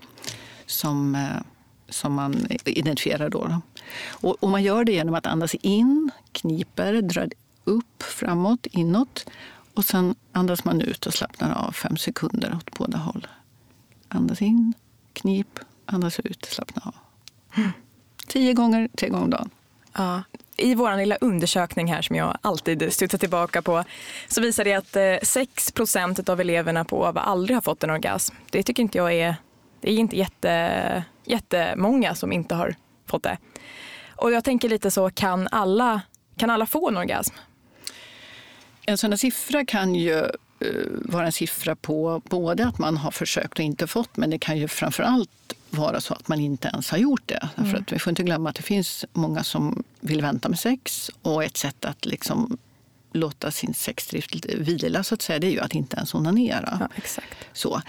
Som, 0.67 1.15
eh, 1.15 1.43
som 1.89 2.13
man 2.13 2.47
identifierar 2.65 3.31
då. 3.31 3.61
Och, 4.09 4.43
och, 4.43 4.49
man 4.49 4.63
gör 4.63 4.85
det 4.85 4.93
genom 4.93 5.15
att 5.15 5.27
andas 5.27 5.55
in, 5.55 6.11
kniper, 6.33 7.03
drar 7.03 7.29
upp, 7.65 8.03
framåt, 8.03 8.67
inåt. 8.67 9.27
Och 9.75 9.85
sen 9.85 10.15
andas 10.33 10.65
man 10.65 10.81
ut 10.81 11.07
och 11.07 11.15
slappnar 11.15 11.67
av 11.67 11.73
fem 11.73 11.97
sekunder 11.97 12.55
åt 12.57 12.79
båda 12.79 12.99
håll. 12.99 13.27
Andas 14.09 14.43
in, 14.43 14.73
knip, 15.13 15.59
andas 15.87 16.21
ut, 16.21 16.45
slappna 16.45 16.83
av. 16.85 16.95
Mm. 17.57 17.71
Tio 18.27 18.53
gånger, 18.53 18.89
tre 18.97 19.09
gånger 19.09 19.25
om 19.25 19.31
dagen. 19.31 19.51
Ja. 19.93 20.23
I 20.59 20.75
vår 20.75 20.97
lilla 20.97 21.17
undersökning 21.17 21.93
här 21.93 22.03
som 22.03 22.17
jag 22.17 22.39
alltid 22.43 22.93
studsar 22.93 23.19
tillbaka 23.19 23.63
på 23.63 23.85
så 24.29 24.41
visar 24.41 24.65
det 24.65 24.75
att 24.75 24.97
eh, 24.97 25.01
6% 25.03 26.31
av 26.31 26.41
eleverna 26.41 26.85
på 26.85 27.01
OVA 27.01 27.21
aldrig 27.21 27.57
har 27.57 27.63
fått 27.63 27.85
en 27.85 27.91
orgasm. 27.91 28.35
Det 28.51 28.63
tycker 28.63 28.83
inte 28.83 28.99
jag 28.99 29.13
är, 29.13 29.37
det 29.81 29.93
är 29.93 29.97
inte 29.97 30.17
jätte, 30.17 31.05
jättemånga 31.25 32.15
som 32.15 32.33
inte 32.33 32.55
har 32.55 32.75
fått 33.07 33.23
det. 33.23 33.39
Och 34.17 34.33
jag 34.33 34.45
tänker 34.45 34.69
lite 34.69 34.91
så, 34.91 35.11
kan 35.11 35.49
alla, 35.49 36.01
kan 36.37 36.51
alla 36.51 36.67
få 36.67 36.89
en 36.89 36.97
orgasm? 36.97 37.35
En 38.87 38.99
sån 38.99 39.13
här 39.13 39.17
siffra 39.17 39.65
kan 39.65 39.95
ju 39.95 40.19
eh, 40.19 40.31
vara 40.89 41.27
en 41.27 41.33
siffra 41.33 41.77
på 41.77 42.23
både 42.25 42.67
att 42.67 42.79
man 42.79 42.97
har 42.97 43.11
försökt 43.11 43.59
och 43.59 43.65
inte 43.65 43.87
fått 43.87 44.17
men 44.17 44.31
det 44.31 44.39
kan 44.39 44.59
ju 44.59 44.69
framförallt 44.69 45.31
vara 45.71 46.01
så 46.01 46.15
att 46.15 46.29
man 46.29 46.41
inte 46.41 46.69
ens 46.69 46.91
har 46.91 46.99
gjort 46.99 47.23
det. 47.27 47.49
Mm. 47.57 47.71
För 47.71 47.79
att 47.79 47.93
vi 47.93 47.99
får 47.99 48.11
inte 48.11 48.23
glömma 48.23 48.51
att 48.51 48.57
det 48.57 48.63
finns 48.63 49.05
många 49.13 49.45
som 49.45 49.83
vill 50.01 50.23
vänta 50.23 50.49
med 50.49 50.59
sex 50.59 51.11
och 51.23 51.45
ett 51.45 51.57
sätt 51.57 51.85
att 51.85 52.07
liksom 52.07 52.59
låta 53.13 53.51
sin 53.51 53.75
sexdrift 53.75 54.47
vila 54.47 55.03
så 55.03 55.15
att 55.15 55.23
säga, 55.23 55.39
det 55.39 55.47
är 55.47 55.51
ju 55.51 55.61
att 55.61 55.75
inte 55.75 55.97
ens 55.97 56.15
onanera. 56.15 56.77
Ja, 56.81 56.89
exakt. 56.97 57.35
Så. 57.53 57.83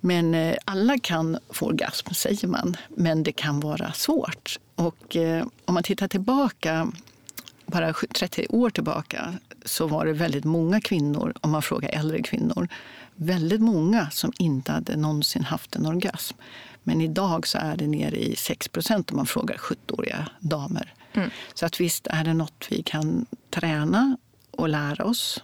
Men 0.00 0.34
eh, 0.34 0.56
alla 0.64 0.98
kan 0.98 1.38
få 1.50 1.66
orgasm, 1.66 2.14
säger 2.14 2.48
man, 2.48 2.76
men 2.88 3.22
det 3.22 3.32
kan 3.32 3.60
vara 3.60 3.92
svårt. 3.92 4.58
Och 4.74 5.16
eh, 5.16 5.46
om 5.64 5.74
man 5.74 5.82
tittar 5.82 6.08
tillbaka, 6.08 6.92
bara 7.66 7.92
30 7.92 8.46
år 8.48 8.70
tillbaka, 8.70 9.34
så 9.66 9.86
var 9.86 10.06
det 10.06 10.12
väldigt 10.12 10.44
många 10.44 10.80
kvinnor, 10.80 11.34
om 11.40 11.50
man 11.50 11.62
frågar 11.62 11.88
äldre 11.88 12.22
kvinnor, 12.22 12.68
väldigt 13.14 13.60
många 13.60 14.10
som 14.10 14.32
inte 14.38 14.72
hade 14.72 14.96
någonsin 14.96 15.44
haft 15.44 15.76
en 15.76 15.86
orgasm. 15.86 16.36
Men 16.82 17.00
idag 17.00 17.46
så 17.46 17.58
är 17.58 17.76
det 17.76 17.86
nere 17.86 18.16
i 18.16 18.36
6 18.36 18.68
procent 18.68 19.10
om 19.10 19.16
man 19.16 19.26
frågar 19.26 19.56
70-åriga 19.56 20.28
damer. 20.40 20.94
Mm. 21.12 21.30
Så 21.54 21.66
att 21.66 21.80
visst 21.80 22.06
är 22.06 22.24
det 22.24 22.34
något 22.34 22.66
vi 22.70 22.82
kan 22.82 23.26
träna 23.50 24.16
och 24.50 24.68
lära 24.68 25.04
oss 25.04 25.42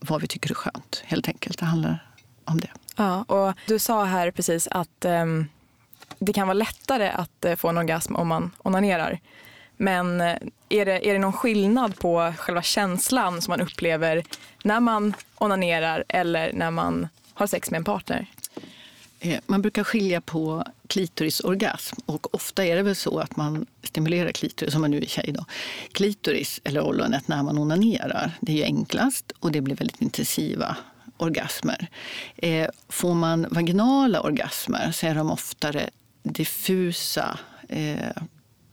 vad 0.00 0.20
vi 0.20 0.26
tycker 0.26 0.50
är 0.50 0.54
skönt. 0.54 1.02
Helt 1.04 1.28
enkelt. 1.28 1.58
Det 1.58 1.64
handlar 1.64 2.10
om 2.44 2.60
det. 2.60 2.70
Ja, 2.96 3.22
och 3.22 3.54
du 3.66 3.78
sa 3.78 4.04
här 4.04 4.30
precis 4.30 4.68
att 4.70 5.04
um, 5.04 5.48
det 6.18 6.32
kan 6.32 6.46
vara 6.46 6.54
lättare 6.54 7.08
att 7.08 7.44
uh, 7.46 7.54
få 7.54 7.68
en 7.68 7.78
orgasm 7.78 8.16
om 8.16 8.28
man 8.28 8.50
onanerar. 8.58 9.20
Men 9.76 10.20
eh, 10.20 10.36
är, 10.68 10.84
det, 10.84 11.08
är 11.08 11.12
det 11.12 11.18
någon 11.18 11.32
skillnad 11.32 11.98
på 11.98 12.32
själva 12.38 12.62
känslan 12.62 13.42
som 13.42 13.52
man 13.52 13.60
upplever 13.60 14.24
när 14.64 14.80
man 14.80 15.14
onanerar 15.34 16.04
eller 16.08 16.52
när 16.52 16.70
man 16.70 17.08
har 17.34 17.46
sex 17.46 17.70
med 17.70 17.78
en 17.78 17.84
partner? 17.84 18.26
Eh, 19.20 19.40
man 19.46 19.62
brukar 19.62 19.84
skilja 19.84 20.20
på 20.20 20.64
klitorisorgasm 20.86 21.96
och 22.06 22.34
ofta 22.34 22.64
är 22.64 22.76
det 22.76 22.82
väl 22.82 22.96
så 22.96 23.18
att 23.18 23.36
man 23.36 23.66
stimulerar 23.82 24.32
klitoris, 24.32 24.72
som 24.72 24.80
man 24.80 24.90
nu 24.90 24.96
är 24.96 25.06
tjej 25.06 25.32
då. 25.32 25.44
Klitoris 25.92 26.60
eller 26.64 26.80
ollonet 26.80 27.28
när 27.28 27.42
man 27.42 27.58
onanerar, 27.58 28.32
det 28.40 28.52
är 28.52 28.56
ju 28.56 28.64
enklast 28.64 29.32
och 29.40 29.52
det 29.52 29.60
blir 29.60 29.76
väldigt 29.76 30.02
intensiva 30.02 30.76
orgasmer. 31.16 31.86
Eh, 32.36 32.68
får 32.88 33.14
man 33.14 33.46
vaginala 33.50 34.20
orgasmer 34.20 34.92
så 34.92 35.06
är 35.06 35.14
de 35.14 35.30
oftare 35.30 35.90
diffusa. 36.22 37.38
Eh, 37.68 38.22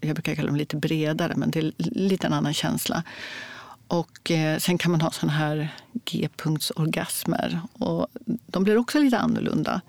jag 0.07 0.15
brukar 0.15 0.35
kalla 0.35 0.47
dem 0.47 0.55
lite 0.55 0.75
bredare, 0.77 1.35
men 1.35 1.51
det 1.51 1.59
är 1.59 1.73
lite 1.77 2.27
en 2.27 2.33
annan 2.33 2.53
känsla. 2.53 3.03
Och 3.87 4.31
eh, 4.31 4.57
sen 4.57 4.77
kan 4.77 4.91
man 4.91 5.01
ha 5.01 5.11
såna 5.11 5.31
här 5.31 5.69
G-punktsorgasmer. 6.05 7.61
Och 7.73 8.07
de 8.25 8.63
blir 8.63 8.77
också 8.77 8.99
lite 8.99 9.17
annorlunda. 9.17 9.81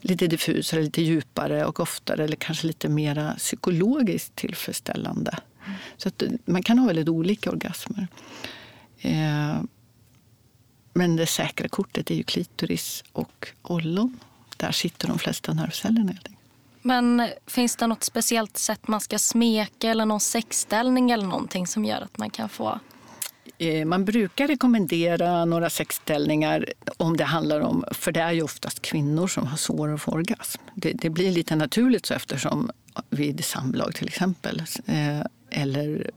Lite 0.00 0.26
diffusare, 0.26 0.82
lite 0.82 1.02
djupare 1.02 1.64
och 1.64 1.80
oftare 1.80 2.24
eller 2.24 2.36
kanske 2.36 2.66
lite 2.66 2.88
mer 2.88 3.34
psykologiskt 3.38 4.36
tillfredsställande. 4.36 5.38
Mm. 5.64 5.78
Så 5.96 6.08
att 6.08 6.22
eh, 6.22 6.30
man 6.44 6.62
kan 6.62 6.78
ha 6.78 6.86
väldigt 6.86 7.08
olika 7.08 7.50
orgasmer. 7.50 8.08
Eh, 9.00 9.60
men 10.94 11.16
det 11.16 11.26
säkra 11.26 11.68
kortet 11.68 12.10
är 12.10 12.14
ju 12.14 12.22
klitoris 12.22 13.04
och 13.12 13.48
ollon. 13.62 14.18
Där 14.56 14.72
sitter 14.72 15.08
de 15.08 15.18
flesta 15.18 15.52
nervcellerna. 15.52 16.12
Men 16.82 17.28
finns 17.46 17.76
det 17.76 17.86
något 17.86 18.04
speciellt 18.04 18.56
sätt 18.56 18.88
man 18.88 19.00
ska 19.00 19.18
smeka 19.18 19.90
eller 19.90 20.04
någon 20.04 20.20
sexställning 20.20 21.10
eller 21.10 21.26
någonting 21.26 21.66
som 21.66 21.84
gör 21.84 22.00
att 22.00 22.18
man 22.18 22.30
kan 22.30 22.48
få 22.48 22.80
eh, 23.58 23.84
man 23.84 24.04
brukar 24.04 24.48
rekommendera 24.48 25.44
några 25.44 25.70
sexställningar 25.70 26.66
om 26.96 27.16
det 27.16 27.24
handlar 27.24 27.60
om, 27.60 27.84
för 27.92 28.12
det 28.12 28.20
är 28.20 28.32
ju 28.32 28.42
oftast 28.42 28.82
kvinnor 28.82 29.28
som 29.28 29.46
har 29.46 29.56
svårare 29.56 29.94
att 29.94 30.02
få 30.02 30.12
orgasm. 30.12 30.62
Det, 30.74 30.92
det 30.92 31.10
blir 31.10 31.32
lite 31.32 31.56
naturligt 31.56 32.06
så 32.06 32.14
eftersom 32.14 32.70
vid 33.10 33.44
samlag 33.44 33.94
till 33.94 34.08
exempel, 34.08 34.62
eh, 34.86 35.20
eller 35.50 36.10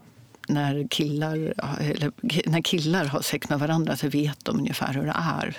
när 0.48 0.88
killar, 0.88 1.54
eller 1.80 2.12
när 2.46 2.62
killar 2.62 3.06
har 3.06 3.22
sex 3.22 3.50
med 3.50 3.60
varandra 3.60 3.98
så 3.98 4.08
vet 4.08 4.46
de 4.46 4.60
ungefär 4.60 4.94
hur 4.94 5.06
det 5.06 5.16
är. 5.18 5.58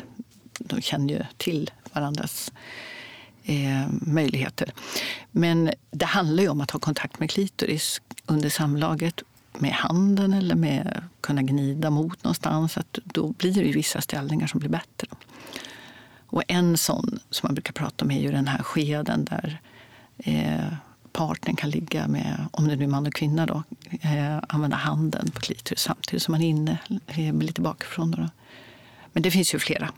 De 0.58 0.80
känner 0.80 1.14
ju 1.14 1.20
till 1.36 1.70
varandras 1.92 2.52
eh, 3.44 3.86
möjligheter. 3.90 4.72
Men 5.30 5.70
det 5.90 6.06
handlar 6.06 6.42
ju 6.42 6.48
om 6.48 6.60
att 6.60 6.70
ha 6.70 6.80
kontakt 6.80 7.20
med 7.20 7.30
klitoris 7.30 8.00
under 8.26 8.48
samlaget 8.48 9.22
med 9.58 9.72
handen 9.72 10.32
eller 10.32 10.54
med 10.54 11.02
kunna 11.20 11.42
gnida 11.42 11.90
mot 11.90 12.24
någonstans. 12.24 12.76
Att 12.78 12.98
då 13.04 13.28
blir 13.28 13.54
det 13.54 13.60
ju 13.60 13.72
vissa 13.72 14.00
ställningar 14.00 14.46
som 14.46 14.60
blir 14.60 14.70
bättre. 14.70 15.08
Och 16.26 16.42
en 16.48 16.76
sån 16.76 17.18
som 17.30 17.46
man 17.46 17.54
brukar 17.54 17.72
prata 17.72 18.04
om 18.04 18.10
är 18.10 18.20
ju 18.20 18.30
den 18.30 18.48
här 18.48 18.62
skeden 18.62 19.24
där 19.24 19.60
eh, 20.18 20.74
partnern 21.12 21.56
kan 21.56 21.70
ligga 21.70 22.08
med, 22.08 22.46
om 22.50 22.68
det 22.68 22.76
nu 22.76 22.84
är 22.84 22.88
man 22.88 23.06
och 23.06 23.14
kvinna, 23.14 23.46
då, 23.46 23.62
eh, 24.00 24.38
använda 24.48 24.76
handen 24.76 25.30
på 25.30 25.40
klitoris 25.40 25.80
samtidigt 25.80 26.22
som 26.22 26.32
man 26.32 26.42
är 26.42 26.48
inne 26.48 26.78
eh, 27.06 27.34
lite 27.34 27.60
bakifrån. 27.60 28.10
Då, 28.10 28.16
då. 28.16 28.28
Men 29.12 29.22
det 29.22 29.30
finns 29.30 29.54
ju 29.54 29.58
flera 29.58 29.90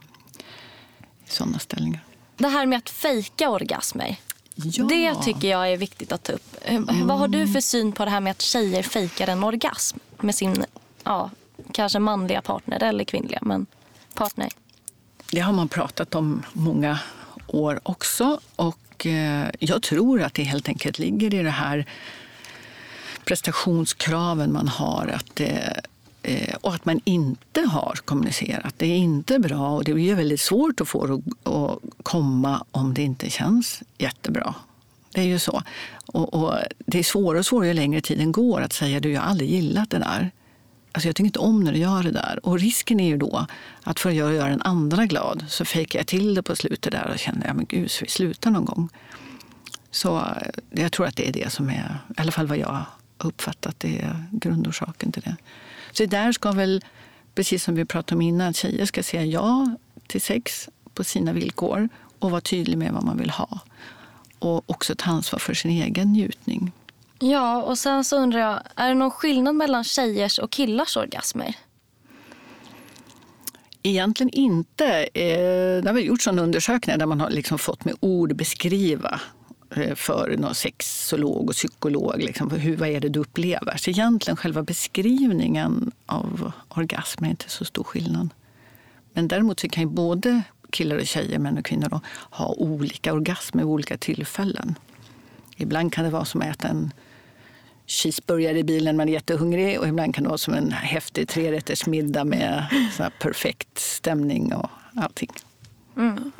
sådana 1.25 1.59
ställningar. 1.59 2.06
Det 2.37 2.47
här 2.47 2.65
med 2.65 2.77
att 2.77 2.89
fejka 2.89 3.49
orgasmer. 3.49 4.15
Ja. 4.55 4.83
Det 4.83 5.15
tycker 5.15 5.47
jag 5.47 5.71
är 5.71 5.77
viktigt 5.77 6.11
att 6.11 6.23
ta 6.23 6.33
upp. 6.33 6.55
Mm. 6.61 7.07
Vad 7.07 7.19
har 7.19 7.27
du 7.27 7.47
för 7.47 7.59
syn 7.59 7.91
på 7.91 8.05
det 8.05 8.11
här 8.11 8.19
med 8.19 8.31
att 8.31 8.41
tjejer 8.41 8.83
fejkar 8.83 9.27
en 9.27 9.43
orgasm 9.43 9.97
med 10.19 10.35
sin 10.35 10.65
ja, 11.03 11.29
kanske 11.71 11.99
manliga 11.99 12.41
partner 12.41 12.83
eller 12.83 13.03
kvinnliga, 13.03 13.39
men 13.41 13.65
partner? 14.13 14.49
Det 15.31 15.39
har 15.39 15.53
man 15.53 15.69
pratat 15.69 16.15
om 16.15 16.43
många 16.53 16.99
år 17.47 17.79
också. 17.83 18.39
Och 18.55 19.05
eh, 19.05 19.49
jag 19.59 19.83
tror 19.83 20.21
att 20.21 20.33
det 20.33 20.43
helt 20.43 20.67
enkelt 20.67 20.99
ligger 20.99 21.33
i 21.33 21.43
det 21.43 21.49
här 21.49 21.85
prestationskraven 23.25 24.53
man 24.53 24.67
har. 24.67 25.07
Att 25.07 25.35
det, 25.35 25.45
eh, 25.45 25.83
Eh, 26.27 26.55
och 26.61 26.75
att 26.75 26.85
man 26.85 27.01
inte 27.03 27.61
har 27.61 27.99
kommunicerat. 28.05 28.73
Det 28.77 28.85
är 28.85 28.97
inte 28.97 29.39
bra 29.39 29.69
och 29.71 29.83
det 29.83 29.93
blir 29.93 30.15
väldigt 30.15 30.41
svårt 30.41 30.81
att 30.81 30.87
få 30.87 31.05
det 31.07 31.49
att 31.51 31.79
komma 32.03 32.65
om 32.71 32.93
det 32.93 33.01
inte 33.01 33.29
känns 33.29 33.83
jättebra. 33.97 34.55
Det 35.13 35.21
är 35.21 35.25
ju 35.25 35.39
så. 35.39 35.63
Och, 36.05 36.33
och 36.33 36.53
det 36.77 36.99
är 36.99 37.03
svårare 37.03 37.39
och 37.39 37.45
svårare 37.45 37.67
ju 37.67 37.73
längre 37.73 38.01
tiden 38.01 38.31
går 38.31 38.61
att 38.61 38.73
säga 38.73 38.99
du, 38.99 39.11
jag 39.11 39.21
har 39.21 39.29
aldrig 39.29 39.49
gillat 39.49 39.89
det 39.89 39.99
där. 39.99 40.31
Alltså 40.91 41.07
jag 41.07 41.15
tycker 41.15 41.25
inte 41.25 41.39
om 41.39 41.63
när 41.63 41.71
du 41.71 41.79
gör 41.79 42.03
det 42.03 42.11
där. 42.11 42.39
Och 42.43 42.59
risken 42.59 42.99
är 42.99 43.07
ju 43.07 43.17
då 43.17 43.47
att 43.83 43.99
för 43.99 44.09
att 44.09 44.15
göra 44.15 44.49
den 44.49 44.61
andra 44.61 45.05
glad 45.05 45.45
så 45.47 45.65
fejkar 45.65 45.99
jag 45.99 46.07
till 46.07 46.33
det 46.33 46.43
på 46.43 46.55
slutet 46.55 46.91
där 46.91 47.09
och 47.13 47.19
känner, 47.19 47.47
ja 47.47 47.53
men 47.53 47.65
gud, 47.65 47.91
så 47.91 48.05
vi 48.05 48.09
slutar 48.09 48.51
någon 48.51 48.65
gång. 48.65 48.89
Så 49.91 50.17
eh, 50.17 50.23
jag 50.71 50.91
tror 50.91 51.05
att 51.05 51.15
det 51.15 51.27
är 51.27 51.33
det 51.33 51.51
som 51.51 51.69
är, 51.69 51.97
i 52.17 52.21
alla 52.21 52.31
fall 52.31 52.47
vad 52.47 52.57
jag 52.57 52.85
uppfattat, 53.17 53.75
det 53.77 54.01
är 54.01 54.25
grundorsaken 54.31 55.11
till 55.11 55.23
det. 55.25 55.35
Så 55.97 56.05
där 56.05 56.31
ska 56.31 56.51
väl, 56.51 56.83
precis 57.35 57.63
som 57.63 57.75
vi 57.75 57.85
pratade 57.85 58.15
om 58.15 58.21
innan, 58.21 58.53
tjejer 58.53 58.85
ska 58.85 59.03
säga 59.03 59.25
ja 59.25 59.75
till 60.07 60.21
sex 60.21 60.69
på 60.93 61.03
sina 61.03 61.33
villkor 61.33 61.89
och 62.19 62.31
vara 62.31 62.41
tydlig 62.41 62.77
med 62.77 62.93
vad 62.93 63.03
man 63.03 63.17
vill 63.17 63.29
ha. 63.29 63.59
Och 64.39 64.69
också 64.69 64.95
ta 64.95 65.09
ansvar 65.09 65.39
för 65.39 65.53
sin 65.53 65.71
egen 65.71 66.13
njutning. 66.13 66.71
Ja, 67.19 67.63
och 67.63 67.77
sen 67.77 68.03
så 68.03 68.17
undrar 68.17 68.39
jag, 68.39 68.59
är 68.75 68.87
det 68.87 68.93
någon 68.93 69.11
skillnad 69.11 69.55
mellan 69.55 69.83
tjejers 69.83 70.39
och 70.39 70.51
killars 70.51 70.97
orgasmer? 70.97 71.55
Egentligen 73.83 74.29
inte. 74.29 75.03
Eh, 75.13 75.83
det 75.83 75.89
har 75.91 75.99
gjorts 75.99 76.23
sådana 76.23 76.41
undersökningar 76.41 76.97
där 76.97 77.05
man 77.05 77.21
har 77.21 77.29
liksom 77.29 77.59
fått 77.59 77.85
med 77.85 77.95
ord 77.99 78.35
beskriva 78.35 79.21
Eh, 79.75 79.95
för 79.95 80.37
någon 80.37 80.55
sexolog 80.55 81.49
och 81.49 81.55
psykolog. 81.55 82.13
Liksom, 82.17 82.51
hur, 82.51 82.77
vad 82.77 82.89
är 82.89 82.99
det 82.99 83.09
du 83.09 83.19
upplever? 83.19 83.77
Så 83.77 83.89
egentligen 83.89 84.37
själva 84.37 84.63
beskrivningen 84.63 85.91
av 86.05 86.51
orgasm 86.69 87.23
är 87.23 87.29
inte 87.29 87.49
så 87.49 87.65
stor 87.65 87.83
skillnad. 87.83 88.29
Men 89.13 89.27
däremot 89.27 89.59
så 89.59 89.69
kan 89.69 89.83
ju 89.83 89.89
både 89.89 90.41
killar 90.69 90.97
och 90.97 91.07
tjejer, 91.07 91.39
män 91.39 91.57
och 91.57 91.65
kvinnor 91.65 91.89
då, 91.89 92.01
ha 92.29 92.53
olika 92.53 93.13
orgasmer 93.13 93.63
vid 93.63 93.71
olika 93.71 93.97
tillfällen. 93.97 94.75
Ibland 95.57 95.93
kan 95.93 96.03
det 96.03 96.09
vara 96.11 96.25
som 96.25 96.41
att 96.41 96.47
äta 96.47 96.67
en 96.67 96.91
cheeseburgare 97.85 98.59
i 98.59 98.63
bilen 98.63 98.85
när 98.95 98.97
man 98.97 99.09
är 99.09 99.13
jättehungrig 99.13 99.79
och 99.79 99.87
ibland 99.87 100.15
kan 100.15 100.23
det 100.23 100.27
vara 100.27 100.37
som 100.37 100.53
en 100.53 100.71
häftig 100.71 101.27
trerättersmiddag 101.27 102.23
med 102.23 102.65
så 102.97 103.03
perfekt 103.19 103.79
stämning 103.79 104.53
och 104.53 104.69
allting. 104.95 105.31
Mm. 105.97 106.31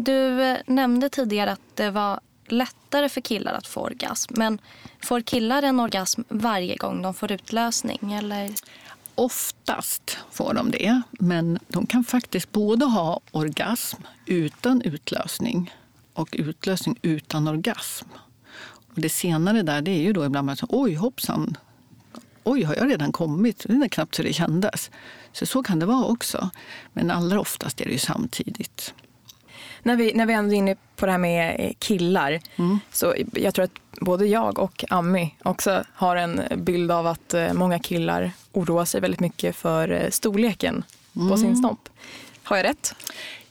Du 0.00 0.42
eh, 0.42 0.58
nämnde 0.66 1.08
tidigare 1.08 1.52
att 1.52 1.60
det 1.74 1.90
var 1.90 2.20
lättare 2.46 3.08
för 3.08 3.20
killar 3.20 3.54
att 3.54 3.66
få 3.66 3.80
orgasm. 3.80 4.34
Men 4.36 4.58
får 5.02 5.20
killar 5.20 5.62
en 5.62 5.80
orgasm 5.80 6.22
varje 6.28 6.76
gång 6.76 7.02
de 7.02 7.14
får 7.14 7.32
utlösning? 7.32 8.12
Eller? 8.12 8.54
Oftast 9.14 10.18
får 10.30 10.54
de 10.54 10.70
det, 10.70 11.02
men 11.10 11.58
de 11.68 11.86
kan 11.86 12.04
faktiskt 12.04 12.52
både 12.52 12.84
ha 12.84 13.20
orgasm 13.30 14.02
utan 14.26 14.82
utlösning 14.82 15.74
och 16.12 16.28
utlösning 16.32 16.98
utan 17.02 17.48
orgasm. 17.48 18.08
Och 18.94 19.00
det 19.00 19.08
senare 19.08 19.62
där, 19.62 19.82
det 19.82 19.90
är 19.90 20.02
ju 20.02 20.12
då 20.12 20.24
ibland 20.24 20.46
man 20.46 20.56
säger 20.56 20.68
oj 20.70 20.94
hoppsan, 20.94 21.56
oj 22.44 22.62
har 22.62 22.74
jag 22.74 22.90
redan 22.90 23.12
kommit? 23.12 23.64
Det 23.68 23.72
är 23.72 23.88
knappt 23.88 24.14
så 24.14 24.22
det 24.22 24.32
kändes. 24.32 24.90
Så 25.32 25.46
så 25.46 25.62
kan 25.62 25.78
det 25.78 25.86
vara 25.86 26.04
också. 26.04 26.50
Men 26.92 27.10
allra 27.10 27.40
oftast 27.40 27.80
är 27.80 27.84
det 27.84 27.92
ju 27.92 27.98
samtidigt. 27.98 28.94
När 29.88 29.96
vi, 29.96 30.14
när 30.14 30.26
vi 30.26 30.32
ändå 30.32 30.54
är 30.54 30.58
inne 30.58 30.76
på 30.96 31.06
det 31.06 31.12
här 31.12 31.18
med 31.18 31.56
eh, 31.58 31.72
killar, 31.78 32.40
mm. 32.56 32.78
så 32.92 33.14
jag 33.32 33.54
tror 33.54 33.64
att 33.64 33.78
både 34.00 34.26
jag 34.26 34.58
och 34.58 34.84
Ami 34.90 35.34
också 35.42 35.84
har 35.92 36.16
en 36.16 36.42
bild 36.56 36.90
av 36.92 37.06
att 37.06 37.34
eh, 37.34 37.52
många 37.52 37.78
killar 37.78 38.32
oroar 38.52 38.84
sig 38.84 39.00
väldigt 39.00 39.20
mycket 39.20 39.56
för 39.56 39.90
eh, 39.90 40.10
storleken 40.10 40.84
mm. 41.16 41.28
på 41.28 41.36
sin 41.36 41.56
snopp. 41.56 41.88
Har 42.42 42.56
jag 42.56 42.64
rätt? 42.64 42.94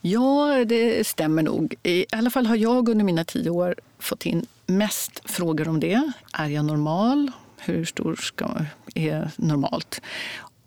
Ja, 0.01 0.65
det 0.65 1.08
stämmer 1.08 1.44
nog. 1.44 1.75
I 1.84 2.06
alla 2.12 2.29
fall 2.29 2.46
har 2.46 2.56
jag 2.56 2.89
under 2.89 3.06
mina 3.06 3.24
tio 3.24 3.50
år 3.50 3.75
fått 4.00 4.25
in 4.25 4.46
mest 4.65 5.22
frågor 5.25 5.67
om 5.67 5.79
det. 5.79 6.12
Är 6.34 6.50
jag 6.50 6.65
normal? 6.65 7.32
Hur 7.58 7.86
stor 7.86 8.15
ska, 8.15 8.50
är 8.96 9.32
normalt? 9.36 10.01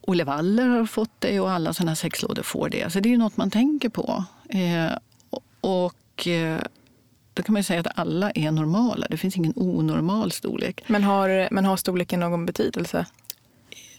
Olle 0.00 0.24
Waller 0.24 0.66
har 0.68 0.86
fått 0.86 1.10
det 1.18 1.40
och 1.40 1.50
alla 1.50 1.74
såna 1.74 1.96
sexlådor 1.96 2.42
får 2.42 2.68
det. 2.68 2.92
Så 2.92 3.00
det 3.00 3.12
är 3.12 3.18
något 3.18 3.36
man 3.36 3.50
tänker 3.50 3.88
på. 3.88 4.24
Eh, 4.48 4.92
och 5.60 6.26
eh, 6.26 6.60
då 7.34 7.42
kan 7.42 7.52
man 7.52 7.64
säga 7.64 7.80
att 7.80 7.98
alla 7.98 8.30
är 8.30 8.50
normala. 8.50 9.06
Det 9.10 9.16
finns 9.16 9.36
ingen 9.36 9.52
onormal 9.56 10.32
storlek. 10.32 10.84
Men 10.86 11.04
har, 11.04 11.48
men 11.50 11.64
har 11.64 11.76
storleken 11.76 12.20
någon 12.20 12.46
betydelse? 12.46 13.06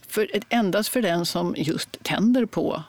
För, 0.08 0.28
endast 0.50 0.90
för 0.90 1.02
den 1.02 1.26
som 1.26 1.56
just 1.58 2.04
tänder 2.04 2.46
på 2.46 2.84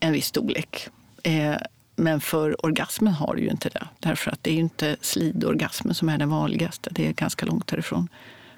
en 0.00 0.12
viss 0.12 0.26
storlek. 0.26 0.88
Eh, 1.22 1.56
men 1.96 2.20
för 2.20 2.66
orgasmen 2.66 3.12
har 3.12 3.34
det 3.34 3.40
ju 3.40 3.50
inte 3.50 3.68
det. 3.68 3.88
Därför 3.98 4.30
att 4.30 4.42
det 4.42 4.50
är 4.50 4.54
ju 4.54 4.60
inte 4.60 4.96
slidorgasmen 5.00 5.94
som 5.94 6.08
är 6.08 6.18
den 6.18 6.30
vanligaste. 6.30 6.90
Det 6.92 7.08
är 7.08 7.12
ganska 7.12 7.46
långt 7.46 7.66
därifrån. 7.66 8.08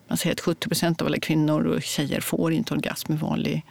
Man 0.08 0.18
säger 0.18 0.34
att 0.34 0.40
70 0.40 0.68
procent 0.68 1.00
av 1.00 1.06
alla 1.06 1.18
kvinnor 1.18 1.66
och 1.66 1.82
tjejer 1.82 2.20
får 2.20 2.52
inte 2.52 2.74
orgasm 2.74 3.12
med 3.12 3.20
vanlig 3.20 3.64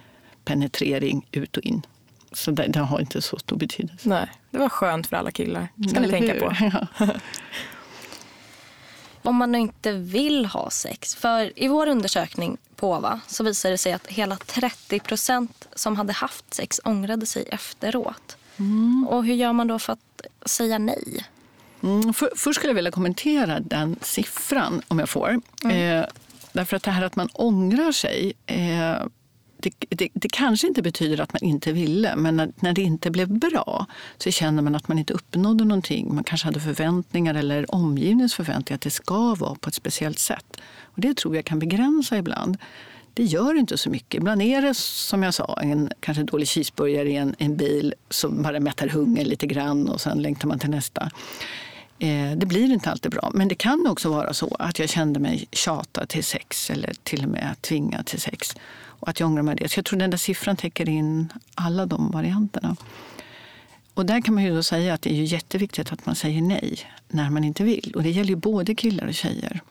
penetrering 0.46 1.27
ut 1.32 1.58
och 1.58 1.63
in. 1.63 1.82
Så 2.32 2.51
det, 2.51 2.67
det, 2.67 2.79
har 2.79 3.00
inte 3.00 3.22
så 3.22 3.38
stor 3.38 3.58
betydelse. 3.58 4.10
Nej, 4.10 4.27
det 4.56 4.60
var 4.60 4.70
skönt 4.70 5.08
för 5.08 5.16
alla 5.16 5.32
killar. 5.32 5.68
Ska 5.90 6.00
ni 6.00 6.10
tänka 6.10 6.34
på. 6.34 6.56
Ja. 7.00 7.08
Om 9.22 9.36
man 9.36 9.52
nu 9.52 9.58
inte 9.58 9.92
vill 9.92 10.46
ha 10.46 10.70
sex. 10.70 11.16
För 11.16 11.60
i 11.60 11.68
vår 11.68 11.88
undersökning 11.88 12.58
på 12.76 12.92
OVA 12.92 13.22
så 13.28 13.44
visade 13.44 13.74
det 13.74 13.78
sig 13.78 13.94
att 13.94 14.08
hela 14.08 14.36
30 14.36 15.00
procent 15.00 15.68
som 15.76 15.96
hade 15.96 16.14
haft 16.14 16.54
sex 16.54 16.82
ångrade 16.84 17.26
sig 17.26 17.46
efteråt. 17.52 18.38
Mm. 18.58 19.08
Och 19.10 19.26
hur 19.26 19.34
gör 19.34 19.54
man 19.54 19.68
då 19.68 19.80
för 19.80 19.94
att 19.94 20.22
säga 20.46 20.78
nej? 20.78 21.26
Mm, 21.84 22.14
för, 22.14 22.30
först 22.36 22.60
skulle 22.60 22.70
jag 22.70 22.76
vilja 22.76 22.92
kommentera 22.92 23.60
den 23.60 23.96
siffran, 24.02 24.82
om 24.88 25.00
jag 25.00 25.10
får. 25.10 25.42
Mm. 25.64 26.02
Eh, 26.02 26.06
därför 26.52 26.78
att 26.78 26.84
det 26.84 26.92
här 26.92 27.04
att 27.04 27.16
man 27.16 27.30
ångrar 27.34 27.92
sig 27.92 28.34
eh, 28.46 28.96
det, 29.69 29.95
det, 29.95 30.10
det, 30.13 30.29
kanske 30.29 30.67
inte 30.67 30.82
betyder 30.82 31.21
att 31.21 31.34
man 31.34 31.43
inte 31.43 31.71
ville, 31.71 32.15
men 32.15 32.38
när, 32.38 32.51
när, 32.60 32.73
det 32.73 32.82
inte 32.82 33.12
blev 33.12 33.28
bra 33.28 33.86
så 34.17 34.32
känner 34.32 34.62
man 34.62 34.75
att 34.75 34.88
man 34.88 34.99
inte 34.99 35.13
uppnådde 35.13 35.65
någonting. 35.65 36.15
Man 36.15 36.23
kanske 36.23 36.47
hade 36.47 36.60
förväntningar 36.60 37.36
eller 37.36 37.75
omgivningens 37.75 38.34
förväntningar 38.34 38.75
att 38.75 38.82
det 38.82 38.89
ska 38.89 39.36
vara 39.36 39.56
på 39.56 39.69
ett 39.69 39.75
speciellt 39.75 40.19
sätt. 40.19 40.58
Och 40.82 41.01
Det 41.01 41.17
tror 41.17 41.36
jag 41.36 41.45
kan 41.45 41.60
begränsa 41.60 42.17
ibland. 42.17 42.58
Det 43.13 43.23
gör 43.23 43.54
inte 43.54 43.78
så 43.78 43.89
mycket. 43.89 44.19
Ibland 44.19 44.41
är 44.41 44.62
det 44.62 44.73
som 44.78 45.23
jag 45.23 45.34
sa, 45.34 45.60
en 45.62 45.89
kanske 45.99 46.23
dålig 46.23 46.47
cheeseburgare 46.47 47.10
i 47.10 47.15
en, 47.15 47.36
en 47.38 47.58
bil 47.58 47.93
som 48.10 48.41
bara 48.41 48.60
mättar 48.60 48.88
hungern 48.88 49.28
lite 49.28 49.47
grann 49.47 49.89
och 49.89 50.01
sen 50.01 50.21
längtar 50.21 50.47
man 50.47 50.60
till 50.60 50.69
nästa. 50.69 51.12
Eh, 51.99 52.32
det 52.38 52.45
blir 52.45 52.71
inte 52.71 52.91
alltid 52.91 53.12
bra. 53.12 53.32
Men 53.34 53.47
det 53.47 53.56
kan 53.56 53.88
också 53.88 54.10
vara 54.10 54.34
så 54.34 54.56
att 54.60 54.80
jag 54.80 54.89
kände 54.89 55.19
mig 55.19 55.47
tjata 55.51 56.06
till 56.06 56.23
sex 56.23 56.69
eller 56.69 56.93
till 57.04 57.23
och 57.23 57.30
med 57.30 57.56
tvingad 57.62 58.06
till 58.06 58.21
sex. 58.21 58.56
Och 58.99 59.10
att 59.10 59.19
jag 59.19 59.27
ångrar 59.27 59.43
mig 59.43 59.55
det. 59.55 59.69
Så 59.69 59.77
jag 59.77 59.86
tror 59.86 59.99
den 59.99 60.10
där 60.10 60.17
siffran 60.17 60.58
täcker 60.58 60.89
in 60.89 61.34
alla 61.55 61.86
de 61.86 62.12
varianterna. 62.12 62.75
Och 63.93 64.05
där 64.05 64.21
kan 64.21 64.34
man 64.34 64.43
ju 64.43 64.55
då 64.55 64.63
säga 64.63 64.93
att 64.93 65.01
det 65.01 65.10
är 65.10 65.15
ju 65.15 65.23
jätteviktigt 65.23 65.91
att 65.91 66.05
man 66.05 66.15
säger 66.15 66.41
nej 66.41 66.79
när 67.08 67.29
man 67.29 67.43
inte 67.43 67.63
vill. 67.63 67.93
Och 67.95 68.03
det 68.03 68.10
gäller 68.10 68.29
ju 68.29 68.36
både 68.36 68.75
killar 68.75 69.08
och 69.08 69.13
tjejer. 69.13 69.62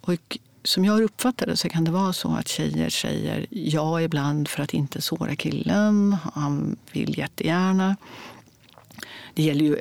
Och 0.00 0.38
som 0.64 0.84
jag 0.84 1.02
uppfattar 1.02 1.46
det 1.46 1.56
så 1.56 1.68
kan 1.68 1.84
det 1.84 1.90
vara 1.90 2.12
så 2.12 2.34
att 2.34 2.48
tjejer 2.48 2.90
säger 2.90 3.46
ja 3.50 4.00
ibland 4.00 4.48
för 4.48 4.62
att 4.62 4.74
inte 4.74 5.00
såra 5.00 5.36
killen. 5.36 6.16
Han 6.34 6.76
vill 6.92 7.18
jättegärna. 7.18 7.96
Det 9.34 9.42
gäller 9.42 9.64
ju 9.64 9.80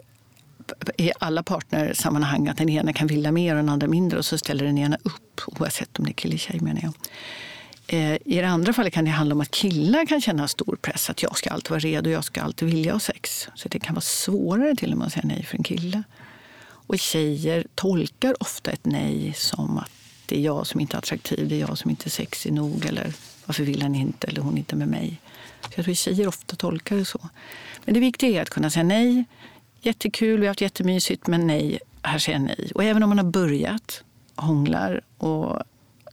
i 0.98 1.12
alla 1.20 1.44
partnersammanhang 1.44 2.48
att 2.48 2.58
den 2.58 2.70
ena 2.70 2.94
kan 2.94 3.08
vilja 3.08 3.32
mer 3.32 3.52
och 3.52 3.58
den 3.58 3.70
andra 3.70 3.88
mindre 3.88 4.20
och 4.20 4.26
så 4.26 4.38
ställer 4.38 4.66
den 4.66 4.78
ena 4.78 4.98
upp 5.04 5.42
oavsett 5.46 6.00
om 6.00 6.06
det 6.06 6.12
är 6.12 6.14
kille 6.14 6.32
eller 6.32 6.40
tjej 6.40 6.60
menar 6.60 6.82
jag. 6.82 6.94
Eh, 7.88 8.14
I 8.14 8.22
det 8.26 8.48
andra 8.48 8.74
fallet 8.74 8.94
kan 8.94 9.06
det 9.06 9.12
handla 9.12 9.36
om 9.36 9.42
att 9.42 9.52
killar 9.52 10.06
kan 10.06 10.22
känna 10.22 10.48
stor 10.48 10.78
press. 10.82 11.10
Att 11.10 11.24
jag 11.24 11.38
ska 11.38 11.50
alltid 11.50 11.70
vara 11.70 11.80
redo, 11.80 12.10
jag 12.10 12.24
ska 12.24 12.42
alltid 12.42 12.68
vilja 12.68 12.94
ha 12.94 13.00
sex. 13.00 13.48
Så 13.56 13.70
det 13.70 13.80
kan 13.80 13.96
vara 13.96 14.02
svårare 14.02 14.76
till 14.76 14.92
och 14.92 14.98
med 14.98 15.08
att 15.08 15.14
säga 15.14 15.26
nej 15.26 15.44
för 15.44 15.58
en 15.58 15.64
kille. 15.64 16.04
Och 16.64 17.00
tjejer 17.00 17.66
tolkar 17.76 18.36
ofta 18.40 18.72
ett 18.72 18.86
nej 18.86 19.34
som 19.36 19.78
att 19.78 19.92
det 20.26 20.38
är 20.38 20.42
jag 20.42 20.68
som 20.68 20.80
inte 20.80 20.96
är 20.96 20.98
attraktiv, 20.98 21.48
det 21.48 21.56
är 21.56 21.60
jag 21.60 21.78
som 21.78 21.90
inte 21.90 22.08
är 22.08 22.10
sexig 22.10 22.54
nog. 22.54 22.86
Eller 22.86 23.14
varför 23.46 23.64
vill 23.64 23.82
han 23.82 23.96
inte 23.96 24.28
eller 24.28 24.42
hon 24.42 24.58
inte 24.58 24.76
med 24.76 24.88
mig? 24.88 25.22
Så 25.62 25.70
jag 25.76 25.86
tror 25.86 25.96
tjejer 25.96 26.28
ofta 26.28 26.56
tolkar 26.56 26.96
det 26.96 27.06
så. 27.06 27.30
Men 27.86 27.94
det 27.94 28.00
viktiga 28.00 28.40
är 28.40 28.42
att 28.42 28.50
kunna 28.50 28.70
säga 28.70 28.84
nej. 28.84 29.24
Jättekul, 29.82 30.40
vi 30.40 30.46
har 30.46 30.52
haft 30.52 30.62
jättemysigt, 30.62 31.28
men 31.28 31.48
nej, 31.48 31.80
här 32.02 32.20
säger 32.20 32.40
jag 32.40 32.46
nej. 32.46 32.72
Och 32.76 32.84
även 32.84 33.04
om 33.04 33.10
man 33.10 33.18
har 33.18 33.26
börjat, 33.26 34.04
hånglar 34.36 35.02
och 35.18 35.64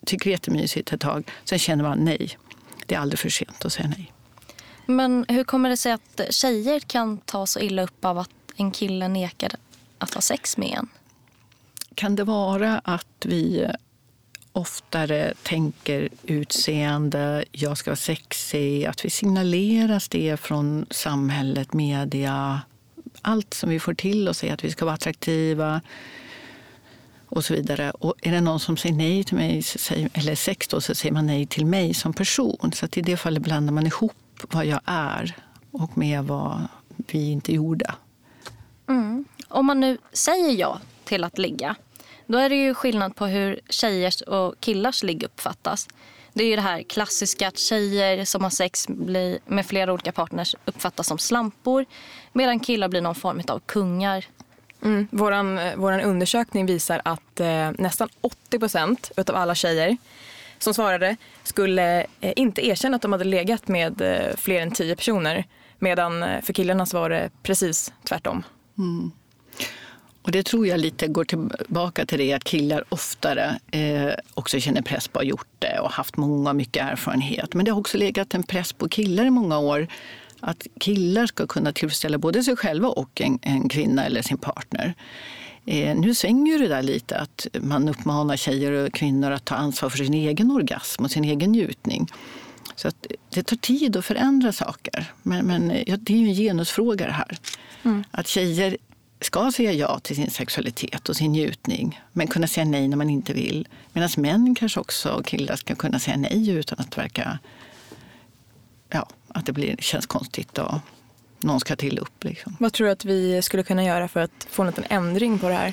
tycker 0.09 0.25
det 0.25 0.31
är 0.31 0.33
jättemysigt 0.33 0.93
ett 0.93 1.01
tag. 1.01 1.31
Sen 1.45 1.59
känner 1.59 1.85
man 1.85 1.99
nej. 1.99 2.39
Det 2.87 2.95
är 2.95 2.99
aldrig 2.99 3.19
för 3.19 3.29
sent 3.29 3.65
att 3.65 3.73
säga 3.73 3.89
nej. 3.89 4.13
Men 4.87 5.27
hur 5.29 5.45
kommer 5.45 5.71
det 5.71 5.77
sig 5.77 5.93
att 5.93 6.21
tjejer 6.31 6.81
kan 6.81 7.19
ta 7.19 7.47
så 7.47 7.61
illa 7.61 7.83
upp 7.83 8.05
av 8.05 8.19
att 8.19 8.31
en 8.57 8.71
kille 8.71 9.09
nekar 9.09 9.51
att 9.99 10.15
ha 10.15 10.21
sex 10.21 10.57
med 10.57 10.69
en? 10.79 10.89
Kan 11.95 12.17
det 12.17 12.25
vara 12.25 12.81
att 12.85 13.25
vi 13.25 13.67
oftare 14.53 15.35
tänker 15.43 16.09
utseende, 16.23 17.45
jag 17.53 17.79
ska 17.79 17.91
vara 17.91 17.97
sexig, 17.97 18.87
att 18.87 19.05
vi 19.05 19.11
signaleras 19.11 20.09
det 20.09 20.37
från 20.41 20.87
samhället, 20.91 21.73
media, 21.73 22.61
allt 23.23 23.55
som 23.55 23.71
vi 23.71 23.81
får 23.81 23.95
till 23.95 24.29
oss 24.29 24.45
är 24.45 24.53
att 24.53 24.65
vi 24.65 24.71
ska 24.71 24.85
vara 24.85 24.95
attraktiva, 24.95 25.81
och 27.29 27.45
så 27.45 27.55
vidare. 27.55 27.91
Och 27.91 28.15
är 28.23 28.33
det 28.33 28.41
någon 28.41 28.61
som 28.61 28.77
säger 28.77 28.95
nej 28.95 29.25
till 29.25 29.37
mig, 29.37 29.63
eller 30.13 30.35
sex 30.35 30.69
då, 30.69 30.81
så 30.81 30.95
säger 30.95 31.13
man 31.13 31.27
nej 31.27 31.47
till 31.47 31.67
mig 31.67 31.95
som 31.95 32.13
person. 32.13 32.73
Så 32.75 32.87
i 32.95 33.01
det 33.01 33.17
fallet 33.17 33.43
blandar 33.43 33.73
man 33.73 33.87
ihop 33.87 34.13
vad 34.53 34.67
jag 34.67 34.81
är 34.85 35.37
och 35.71 35.99
med 35.99 36.25
vad 36.25 36.69
vi 36.97 37.31
inte 37.31 37.53
gjorde. 37.55 37.95
Mm. 38.89 39.25
Om 39.49 39.67
man 39.67 39.81
nu 39.81 39.99
säger 40.13 40.57
ja 40.57 40.81
till 41.05 41.25
att 41.25 41.39
ligga, 41.39 41.75
då 42.27 42.39
är 42.39 42.49
det 42.49 42.57
ju 42.57 42.75
skillnad 42.75 43.17
på 43.17 43.27
hur 43.27 43.61
tjejers 43.71 44.21
och 44.21 44.61
killars 44.61 45.03
ligg 45.03 45.23
uppfattas. 45.23 45.89
Det 46.33 46.45
är 46.45 46.49
ju 46.49 46.57
det 46.57 46.63
här 46.63 46.83
klassiska 46.83 47.49
att 47.49 47.59
tjejer 47.59 48.25
som 48.25 48.43
har 48.43 48.51
sex 48.51 48.89
med 49.47 49.67
flera 49.67 49.93
olika 49.93 50.13
partners 50.13 50.57
uppfattas 50.65 51.07
som 51.07 51.19
slampor 51.19 51.87
medan 52.33 52.61
killar 52.61 52.89
blir 52.89 53.01
någon 53.01 53.15
form 53.15 53.43
av 53.49 53.59
kungar 53.59 54.25
Mm. 54.83 55.09
Våran, 55.11 55.59
eh, 55.59 55.77
våran 55.77 56.01
undersökning 56.01 56.67
visar 56.67 57.01
att 57.05 57.41
eh, 57.41 57.71
nästan 57.79 58.09
80 58.21 58.59
procent 58.59 59.11
av 59.17 59.37
alla 59.37 59.55
tjejer 59.55 59.97
som 60.59 60.75
svarade 60.75 61.17
skulle 61.43 62.07
eh, 62.21 62.33
inte 62.37 62.67
erkänna 62.67 62.97
att 62.97 63.03
de 63.03 63.13
hade 63.13 63.25
legat 63.25 63.69
med 63.69 64.01
eh, 64.01 64.37
fler 64.37 64.61
än 64.61 64.71
tio 64.71 64.97
personer. 64.97 65.45
Medan 65.79 66.23
eh, 66.23 66.43
för 66.43 66.53
killarna 66.53 66.87
så 66.87 67.01
var 67.01 67.11
det 67.11 67.31
precis 67.43 67.93
tvärtom. 68.05 68.43
Mm. 68.79 69.11
Och 70.23 70.33
det 70.33 70.43
tror 70.43 70.67
jag 70.67 70.81
lite 70.81 71.07
går 71.07 71.25
tillbaka 71.25 72.07
till 72.07 72.19
det 72.19 72.33
att 72.33 72.45
killar 72.45 72.85
oftare 72.89 73.59
eh, 73.71 74.13
också 74.35 74.61
känner 74.61 74.83
press 74.83 75.09
på 75.09 75.19
att 75.19 75.25
ha 75.25 75.29
gjort 75.31 75.49
det 75.59 75.79
och 75.81 75.91
haft 75.91 76.17
många 76.17 76.53
mycket 76.53 76.83
erfarenhet. 76.83 77.55
Men 77.55 77.65
det 77.65 77.71
har 77.71 77.81
också 77.81 77.99
legat 77.99 78.35
en 78.35 78.43
press 78.43 78.73
på 78.73 78.89
killar 78.89 79.25
i 79.25 79.31
många 79.31 79.59
år 79.59 79.87
att 80.41 80.67
killar 80.81 81.27
ska 81.27 81.47
kunna 81.47 81.73
tillfredsställa 81.73 82.19
både 82.19 82.43
sig 82.43 82.57
själva 82.57 82.89
och 82.89 83.21
en, 83.21 83.39
en 83.43 83.69
kvinna 83.69 84.05
eller 84.05 84.23
sin 84.23 84.39
partner. 84.39 84.95
Eh, 85.67 85.97
nu 85.97 86.15
svänger 86.15 86.53
ju 86.53 86.59
det 86.59 86.69
där 86.69 86.83
lite, 86.83 87.19
att 87.19 87.47
man 87.61 87.89
uppmanar 87.89 88.37
tjejer 88.37 88.73
och 88.73 88.93
kvinnor 88.93 89.31
att 89.31 89.45
ta 89.45 89.55
ansvar 89.55 89.91
för 89.91 89.99
sin 89.99 90.15
egen 90.15 90.51
orgasm 90.51 91.05
och 91.05 91.11
sin 91.11 91.25
egen 91.25 91.53
njutning. 91.53 92.07
Så 92.77 92.89
att 92.89 93.07
det 93.31 93.43
tar 93.43 93.57
tid 93.57 93.97
att 93.97 94.05
förändra 94.05 94.53
saker. 94.53 95.13
Men, 95.23 95.47
men 95.47 95.83
ja, 95.87 95.97
det 95.97 96.13
är 96.13 96.19
ju 96.19 96.29
en 96.29 96.35
genusfråga 96.35 97.07
det 97.07 97.13
här. 97.13 97.39
Mm. 97.83 98.05
Att 98.11 98.29
tjejer 98.29 98.77
ska 99.21 99.53
säga 99.53 99.73
ja 99.73 99.99
till 99.99 100.17
sin 100.17 100.31
sexualitet 100.31 101.09
och 101.09 101.17
sin 101.17 101.33
njutning 101.33 102.01
men 102.13 102.27
kunna 102.27 102.47
säga 102.47 102.65
nej 102.65 102.89
när 102.89 102.97
man 102.97 103.11
inte 103.11 103.33
vill. 103.33 103.69
Medan 103.93 104.11
män 104.17 104.55
kanske 104.55 104.81
också, 104.81 105.11
och 105.11 105.27
killar, 105.27 105.57
ska 105.57 105.75
kunna 105.75 105.99
säga 105.99 106.17
nej 106.17 106.51
utan 106.51 106.79
att 106.79 106.99
verka... 106.99 107.39
Ja, 108.89 109.09
att 109.39 109.47
det 109.47 109.53
blir, 109.53 109.77
känns 109.79 110.07
konstigt 110.07 110.59
och 110.59 110.75
någon 111.41 111.61
ska 111.61 111.77
till 111.77 111.99
upp. 111.99 112.25
Liksom. 112.25 112.57
Vad 112.61 112.73
tror 112.73 112.87
du 112.87 112.93
att 112.93 113.05
vi 113.05 113.43
skulle 113.43 113.63
kunna 113.63 113.85
göra 113.85 114.09
för 114.09 114.21
att 114.21 114.47
få 114.51 114.63
en 114.63 114.69
liten 114.69 114.85
ändring 114.89 115.39
på 115.39 115.49
det 115.49 115.55
här? 115.55 115.73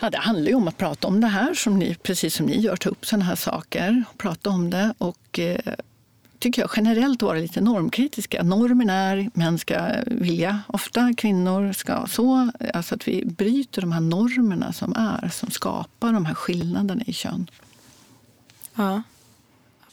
Ja, 0.00 0.10
det 0.10 0.18
handlar 0.18 0.48
ju 0.48 0.54
om 0.54 0.68
att 0.68 0.76
prata 0.76 1.08
om 1.08 1.20
det 1.20 1.26
här, 1.26 1.54
som 1.54 1.78
ni, 1.78 1.94
precis 1.94 2.34
som 2.34 2.46
ni 2.46 2.60
gör, 2.60 2.76
ta 2.76 2.88
upp 2.88 3.06
sådana 3.06 3.24
här 3.24 3.34
saker. 3.34 4.04
Prata 4.16 4.50
om 4.50 4.70
det 4.70 4.94
och 4.98 5.38
eh, 5.38 5.74
tycker 6.38 6.62
jag 6.62 6.70
generellt 6.76 7.22
vara 7.22 7.38
lite 7.38 7.60
normkritiska. 7.60 8.42
Normen 8.42 8.90
är 8.90 9.30
män 9.34 9.58
ska 9.58 9.88
vilja, 10.06 10.60
ofta 10.66 11.12
kvinnor 11.16 11.72
ska 11.72 12.06
så. 12.06 12.50
Alltså 12.74 12.94
att 12.94 13.08
vi 13.08 13.24
bryter 13.24 13.80
de 13.80 13.92
här 13.92 14.00
normerna 14.00 14.72
som 14.72 14.92
är, 14.96 15.28
som 15.28 15.50
skapar 15.50 16.12
de 16.12 16.26
här 16.26 16.34
skillnaderna 16.34 17.02
i 17.06 17.12
kön. 17.12 17.50
Ja. 18.74 19.02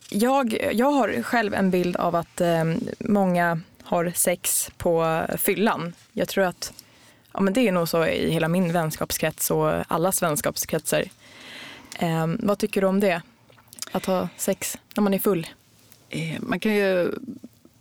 Jag, 0.10 0.74
jag 0.74 0.92
har 0.92 1.22
själv 1.22 1.54
en 1.54 1.72
bild 1.72 1.96
av 1.96 2.16
att 2.16 2.42
eh, 2.42 2.64
många 3.00 3.60
har 3.84 4.12
sex 4.16 4.72
på 4.78 5.26
fyllan. 5.38 5.94
Jag 6.14 6.28
tror 6.28 6.44
att 6.44 6.74
ja, 7.34 7.42
men 7.42 7.54
det 7.54 7.68
är 7.68 7.72
nog 7.72 7.90
så 7.90 8.06
i 8.06 8.32
hela 8.32 8.48
min 8.48 8.74
vänskapskrets 8.74 9.52
och 9.52 9.92
allas 9.94 10.24
vänskapskretsar. 10.24 11.04
Eh, 12.00 12.28
vad 12.40 12.58
tycker 12.60 12.82
du 12.82 12.88
om 12.88 13.00
det? 13.00 13.22
Att 13.92 14.06
ha 14.06 14.30
sex 14.38 14.78
när 14.96 15.02
man 15.04 15.14
är 15.14 15.20
full? 15.20 15.48
Eh, 16.10 16.40
man 16.40 16.60
kan 16.60 16.76
ju, 16.76 17.12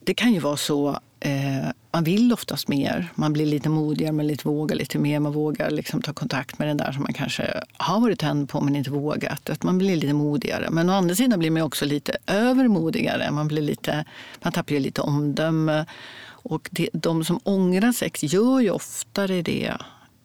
det 0.04 0.14
kan 0.14 0.32
ju 0.32 0.38
vara 0.40 0.56
så 0.56 1.00
eh, 1.20 1.68
man 1.92 2.05
vill 2.05 2.33
oftast 2.33 2.68
mer. 2.68 3.09
Man 3.14 3.33
blir 3.33 3.46
lite 3.46 3.68
modigare, 3.68 4.12
man 4.12 4.26
lite 4.26 4.48
vågar 4.48 4.76
lite 4.76 4.98
mer. 4.98 5.20
Man 5.20 5.33
vågar 5.33 5.70
liksom 5.70 6.02
ta 6.02 6.12
kontakt 6.12 6.59
med 6.59 6.68
den 6.68 6.76
där 6.76 6.92
som 6.92 7.02
man 7.02 7.12
kanske 7.12 7.61
har 7.76 8.00
varit 8.00 8.18
tänd 8.18 8.48
på 8.48 8.61
men 8.61 8.76
inte 8.76 8.90
vågat. 8.90 9.50
Att 9.50 9.62
man 9.62 9.79
blir 9.79 9.96
lite 9.96 10.12
modigare. 10.12 10.70
Men 10.70 10.90
å 10.90 10.92
andra 10.92 11.14
sidan 11.14 11.38
blir 11.38 11.50
man 11.50 11.62
också 11.62 11.85
lite 11.85 12.16
övermodigare. 12.26 13.31
Man, 13.31 13.48
blir 13.48 13.62
lite, 13.62 14.05
man 14.42 14.52
tappar 14.52 14.74
ju 14.74 14.81
lite 14.81 15.00
omdöme. 15.00 15.87
Och 16.29 16.68
det, 16.72 16.88
de 16.92 17.24
som 17.24 17.40
ångrar 17.44 17.92
sex 17.92 18.22
gör 18.22 18.61
ju 18.61 18.70
oftare 18.70 19.42
det 19.42 19.72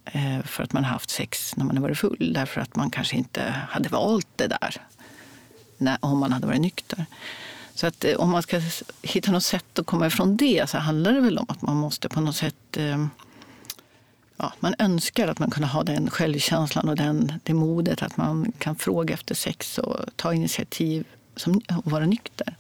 eh, 0.06 0.42
för 0.46 0.64
att 0.64 0.74
man 0.74 0.84
har 0.84 0.92
haft 0.92 1.10
sex 1.10 1.56
när 1.56 1.66
man 1.66 1.78
har 1.78 1.82
varit 1.82 1.98
full. 1.98 2.34
Därför 2.34 2.62
att 2.62 2.76
man 2.76 2.90
kanske 2.90 3.16
inte 3.16 3.42
hade 3.70 3.90
valt 3.90 4.28
det 4.36 4.48
där 4.48 4.82
när, 5.78 5.98
om 6.00 6.20
man 6.20 6.32
hade 6.32 6.48
varit 6.48 6.62
nykter. 6.62 7.06
Så 7.82 7.88
att 7.88 8.06
eh, 8.06 8.16
om 8.16 8.30
man 8.30 8.44
ska 8.44 8.62
hitta 9.02 9.32
något 9.32 9.44
sätt 9.44 9.80
att 9.80 9.86
komma 9.86 10.08
ifrån 10.08 10.38
det 10.38 10.70
så 10.70 10.78
handlar 10.78 11.14
det 11.14 11.20
väl 11.20 11.38
om 11.38 11.46
att 11.50 11.62
man 11.62 11.78
måste 11.78 12.10
på 12.10 12.22
något 12.22 12.36
sätt 12.36 12.78
ehm, 12.78 13.10
ja, 14.38 14.54
man 14.60 14.76
önskar 14.80 15.28
att 15.28 15.40
man 15.40 15.52
kunde 15.52 15.68
ha 15.68 15.84
den 15.84 16.10
självkänslan 16.10 16.90
och 16.90 16.96
den, 16.96 17.34
det 17.44 17.54
modet 17.54 18.02
att 18.02 18.18
man 18.18 18.52
kan 18.58 18.76
fråga 18.76 19.14
efter 19.14 19.36
sex 19.36 19.78
och 19.78 19.98
ta 20.16 20.34
initiativ 20.34 21.06
som, 21.36 21.62
och 21.86 21.92
vara 21.92 22.06
nykter. 22.06 22.56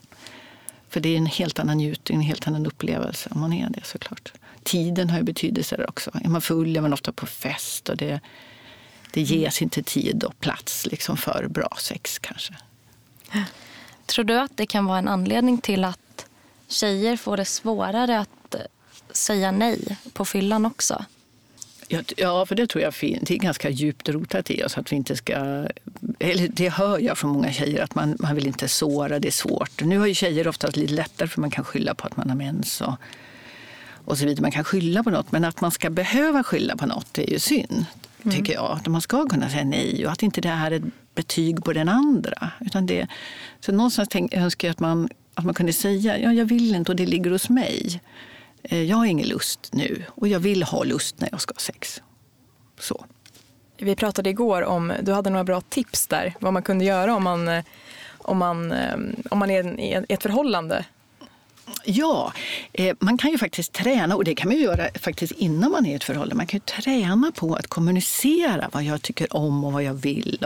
För 0.89 0.99
det 0.99 1.09
är 1.09 1.17
en 1.17 1.25
helt 1.25 1.59
annan 1.59 1.77
njutning, 1.77 2.17
en 2.17 2.23
helt 2.23 2.47
annan 2.47 2.65
upplevelse 2.65 3.29
om 3.31 3.41
man 3.41 3.53
är 3.53 3.69
det 3.69 3.85
såklart. 3.85 4.33
Tiden 4.63 5.09
har 5.09 5.17
ju 5.17 5.23
betydelse 5.23 5.77
där 5.77 5.89
också. 5.89 6.11
Är 6.23 6.29
man 6.29 6.41
full 6.41 6.77
är 6.77 6.81
man 6.81 6.93
ofta 6.93 7.11
på 7.11 7.25
fest 7.25 7.89
och 7.89 7.97
det, 7.97 8.19
det 9.13 9.21
ges 9.21 9.61
inte 9.61 9.83
tid 9.83 10.23
och 10.23 10.39
plats 10.39 10.85
liksom 10.85 11.17
för 11.17 11.47
bra 11.47 11.77
sex 11.79 12.19
kanske. 12.19 12.53
Tror 14.05 14.25
du 14.25 14.39
att 14.39 14.57
det 14.57 14.65
kan 14.65 14.85
vara 14.85 14.97
en 14.97 15.07
anledning 15.07 15.57
till 15.57 15.83
att 15.83 16.25
tjejer 16.67 17.17
får 17.17 17.37
det 17.37 17.45
svårare 17.45 18.19
att 18.19 18.55
eh, 18.55 18.61
säga 19.11 19.51
nej 19.51 19.97
på 20.13 20.25
fyllan 20.25 20.65
också? 20.65 21.05
Ja, 22.17 22.45
för 22.45 22.55
det 22.55 22.67
tror 22.67 22.83
jag 22.83 22.93
det 23.01 23.31
är 23.31 23.37
ganska 23.37 23.69
djupt 23.69 24.09
rotat 24.09 24.51
i 24.51 24.63
oss. 24.63 24.77
Att 24.77 24.91
vi 24.91 24.95
inte 24.95 25.15
ska, 25.15 25.33
eller 26.19 26.47
det 26.47 26.69
hör 26.69 26.99
jag 26.99 27.17
från 27.17 27.31
många 27.31 27.51
tjejer, 27.51 27.83
att 27.83 27.95
man, 27.95 28.17
man 28.19 28.35
vill 28.35 28.47
inte 28.47 28.67
såra, 28.67 29.19
det 29.19 29.27
är 29.27 29.31
svårt. 29.31 29.81
Nu 29.81 29.97
har 29.97 30.07
ju 30.07 30.13
tjejer 30.13 30.47
oftast 30.47 30.75
lite 30.75 30.93
lättare 30.93 31.27
för 31.27 31.41
man 31.41 31.51
kan 31.51 31.65
skylla 31.65 31.95
på 31.95 32.07
att 32.07 32.17
man 32.17 32.29
har 32.29 32.35
mens 32.35 32.81
och, 32.81 32.93
och 34.05 34.17
så 34.17 34.25
vidare. 34.25 34.41
Man 34.41 34.51
kan 34.51 34.63
skylla 34.63 35.03
på 35.03 35.09
något, 35.09 35.31
men 35.31 35.45
att 35.45 35.61
man 35.61 35.71
ska 35.71 35.89
behöva 35.89 36.43
skylla 36.43 36.77
på 36.77 36.85
något 36.85 37.17
är 37.17 37.29
ju 37.29 37.39
synd, 37.39 37.85
mm. 38.23 38.37
tycker 38.37 38.53
jag. 38.53 38.71
Att 38.71 38.87
man 38.87 39.01
ska 39.01 39.25
kunna 39.25 39.49
säga 39.49 39.63
nej 39.63 40.05
och 40.05 40.11
att 40.11 40.23
inte 40.23 40.41
det 40.41 40.49
är 40.49 40.71
ett 40.71 40.83
betyg 41.15 41.63
på 41.63 41.73
den 41.73 41.89
andra. 41.89 42.51
Utan 42.59 42.85
det, 42.85 43.07
så 43.59 43.71
någonstans 43.71 44.09
tänk, 44.11 44.33
önskar 44.33 44.67
jag 44.67 44.73
att 44.73 44.79
man, 44.79 45.09
att 45.33 45.45
man 45.45 45.53
kunde 45.53 45.73
säga 45.73 46.17
ja, 46.17 46.33
jag 46.33 46.45
vill 46.45 46.75
inte 46.75 46.91
och 46.91 46.95
det 46.95 47.05
ligger 47.05 47.31
hos 47.31 47.49
mig. 47.49 48.01
Eh, 48.63 48.83
jag 48.83 48.97
har 48.97 49.05
ingen 49.05 49.27
lust 49.27 49.69
nu 49.73 50.03
och 50.09 50.27
jag 50.27 50.39
vill 50.39 50.63
ha 50.63 50.83
lust 50.83 51.19
när 51.19 51.29
jag 51.31 51.41
ska 51.41 51.53
ha 51.53 51.59
sex. 51.59 52.01
Så. 52.79 53.05
Vi 53.77 53.95
pratade 53.95 54.29
igår 54.29 54.61
om, 54.61 54.93
du 55.01 55.13
hade 55.13 55.29
några 55.29 55.43
bra 55.43 55.61
tips 55.61 56.07
där, 56.07 56.33
vad 56.39 56.53
man 56.53 56.63
kunde 56.63 56.85
göra 56.85 57.15
om 57.15 57.23
man, 57.23 57.47
eh, 57.47 57.63
om 58.17 58.37
man, 58.37 58.71
eh, 58.71 58.95
om 59.29 59.39
man 59.39 59.49
är 59.51 59.79
i 59.79 60.05
ett 60.09 60.23
förhållande 60.23 60.85
Ja, 61.85 62.33
eh, 62.73 62.95
man 62.99 63.17
kan 63.17 63.31
ju 63.31 63.37
faktiskt 63.37 63.73
träna, 63.73 64.15
och 64.15 64.23
det 64.23 64.35
kan 64.35 64.47
man 64.47 64.57
ju 64.57 64.63
göra 64.63 64.87
faktiskt 64.99 65.33
innan 65.33 65.71
man 65.71 65.85
är 65.85 65.91
i 65.91 65.93
ett 65.93 66.03
förhållande. 66.03 66.35
Man 66.35 66.47
kan 66.47 66.57
ju 66.57 66.81
träna 66.81 67.31
på 67.31 67.55
att 67.55 67.67
kommunicera 67.67 68.69
vad 68.71 68.83
jag 68.83 69.01
tycker 69.01 69.35
om 69.35 69.63
och 69.63 69.73
vad 69.73 69.83
jag 69.83 69.93
vill. 69.93 70.45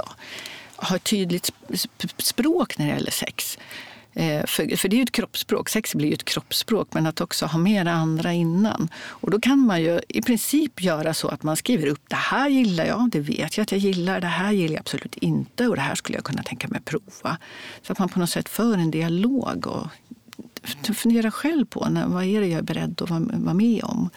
Och 0.78 0.86
ha 0.86 0.96
ett 0.96 1.04
tydligt 1.04 1.52
språk 2.18 2.78
när 2.78 2.86
det 2.86 2.94
gäller 2.94 3.12
sex. 3.12 3.58
Eh, 4.14 4.46
för, 4.46 4.78
för 4.78 4.90
det 4.90 4.96
är 4.96 4.98
ju 4.98 5.04
ett 5.04 5.12
kroppsspråk, 5.12 5.70
sex 5.70 5.96
blir 5.96 6.08
ju 6.08 6.14
ett 6.14 6.26
kroppsspråk, 6.26 6.88
men 6.92 7.06
att 7.06 7.22
också 7.22 7.46
ha 7.46 7.60
med 7.60 7.86
det 7.86 7.92
andra 7.92 8.34
innan. 8.34 8.90
Och 8.98 9.32
då 9.32 9.40
kan 9.40 9.60
man 9.60 9.82
ju 9.82 10.00
i 10.08 10.22
princip 10.22 10.82
göra 10.82 11.14
så 11.14 11.28
att 11.28 11.44
man 11.44 11.56
skriver 11.56 11.88
upp 11.88 12.04
det 12.08 12.16
här 12.16 12.50
gillar 12.50 12.86
jag, 12.86 13.10
det 13.12 13.20
vet 13.20 13.58
jag 13.58 13.64
att 13.64 13.72
jag 13.72 13.80
gillar, 13.80 14.22
det 14.22 14.28
här 14.28 14.52
gillar 14.52 14.74
jag 14.74 14.80
absolut 14.80 15.16
inte 15.16 15.68
och 15.68 15.76
det 15.76 15.82
här 15.82 15.96
skulle 15.96 16.18
jag 16.18 16.26
kunna 16.26 16.44
tänka 16.44 16.68
mig 16.68 16.82
prova. 16.82 17.38
Så 17.82 17.92
att 17.92 18.00
man 18.00 18.10
på 18.10 18.20
något 18.20 18.30
sätt 18.30 18.50
för 18.50 18.74
en 18.74 18.92
dialog 18.92 19.68
och 19.68 19.88
Fundera 20.94 21.32
själv 21.32 21.66
på 21.66 21.90
när, 21.90 22.08
vad 22.08 22.24
är 22.24 22.42
det 22.42 22.48
jag 22.48 22.58
är 22.58 22.64
beredd 22.64 23.02
att 23.02 23.10
vara, 23.10 23.20
vara 23.20 23.54
med 23.54 23.84
om. 23.84 24.10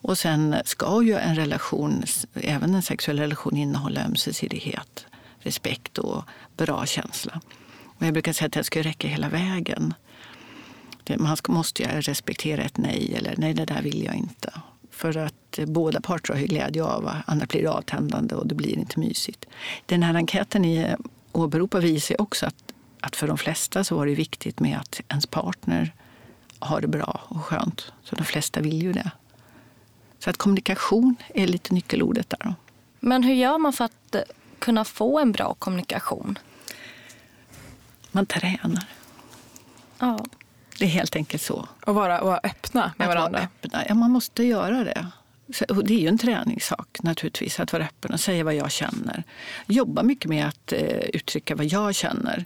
Och 0.00 0.18
sen 0.18 0.56
ska 0.64 1.02
ju 1.02 1.16
en 1.16 1.36
relation, 1.36 2.02
även 2.34 2.74
en 2.74 2.82
sexuell 2.82 3.18
relation, 3.18 3.56
innehålla 3.56 4.04
ömsesidighet 4.04 5.06
respekt 5.46 5.98
och 5.98 6.24
bra 6.56 6.86
känsla. 6.86 7.40
Och 7.84 8.06
jag 8.06 8.12
brukar 8.12 8.32
säga 8.32 8.46
att 8.46 8.52
det 8.52 8.64
ska 8.64 8.82
räcka 8.82 9.08
hela 9.08 9.28
vägen. 9.28 9.94
Man 11.18 11.36
måste 11.48 11.82
ju 11.82 11.88
respektera 11.88 12.62
ett 12.62 12.76
nej 12.78 13.14
eller 13.16 13.34
nej, 13.36 13.54
det 13.54 13.64
där 13.64 13.82
vill 13.82 14.04
jag 14.04 14.14
inte. 14.14 14.52
För 14.90 15.16
att 15.16 15.58
båda 15.66 16.00
parter 16.00 16.34
har 16.34 16.40
ju 16.40 16.46
glädje 16.46 16.84
av 16.84 17.10
annars 17.26 17.48
blir 17.48 17.62
det 17.62 17.70
avtändande 17.70 18.34
och 18.34 18.46
det 18.46 18.54
blir 18.54 18.78
inte 18.78 19.00
mysigt. 19.00 19.46
Den 19.86 20.02
här 20.02 20.14
enkäten 20.14 20.62
ni 20.62 20.94
åberopar 21.32 21.80
visar 21.80 22.20
också 22.20 22.46
att, 22.46 22.72
att 23.06 23.16
för 23.16 23.26
de 23.26 23.38
flesta 23.38 23.84
så 23.84 23.96
var 23.96 24.06
det 24.06 24.14
viktigt 24.14 24.60
med 24.60 24.78
att 24.78 25.00
ens 25.08 25.26
partner 25.26 25.92
har 26.58 26.80
det 26.80 26.88
bra 26.88 27.20
och 27.28 27.44
skönt. 27.44 27.92
Så 28.02 28.16
de 28.16 28.24
flesta 28.24 28.60
vill 28.60 28.82
ju 28.82 28.92
det. 28.92 29.10
Så 30.18 30.30
att 30.30 30.36
kommunikation 30.36 31.16
är 31.34 31.46
lite 31.46 31.74
nyckelordet 31.74 32.30
där. 32.30 32.54
Men 33.00 33.22
hur 33.22 33.34
gör 33.34 33.58
man 33.58 33.72
för 33.72 33.84
att 33.84 34.16
kunna 34.58 34.84
få 34.84 35.18
en 35.18 35.32
bra 35.32 35.54
kommunikation? 35.54 36.38
Man 38.10 38.26
tränar. 38.26 38.84
Ja. 39.98 40.24
Det 40.78 40.84
är 40.84 40.88
helt 40.88 41.16
enkelt 41.16 41.42
så. 41.42 41.68
Och 41.86 41.94
vara, 41.94 42.24
vara 42.24 42.40
öppna 42.42 42.92
med 42.96 43.08
att 43.08 43.14
varandra? 43.14 43.38
Öppna. 43.38 43.84
Ja, 43.88 43.94
man 43.94 44.10
måste 44.10 44.44
göra 44.44 44.84
det. 44.84 45.06
Det 45.84 45.94
är 45.94 45.98
ju 45.98 46.08
en 46.08 46.18
träningssak 46.18 46.98
naturligtvis, 47.02 47.60
att 47.60 47.72
vara 47.72 47.84
öppen 47.84 48.12
och 48.12 48.20
säga 48.20 48.44
vad 48.44 48.54
jag 48.54 48.70
känner. 48.70 49.24
Jobba 49.66 50.02
mycket 50.02 50.28
med 50.28 50.46
att 50.48 50.72
eh, 50.72 50.98
uttrycka 51.12 51.54
vad 51.54 51.66
jag 51.66 51.94
känner. 51.94 52.44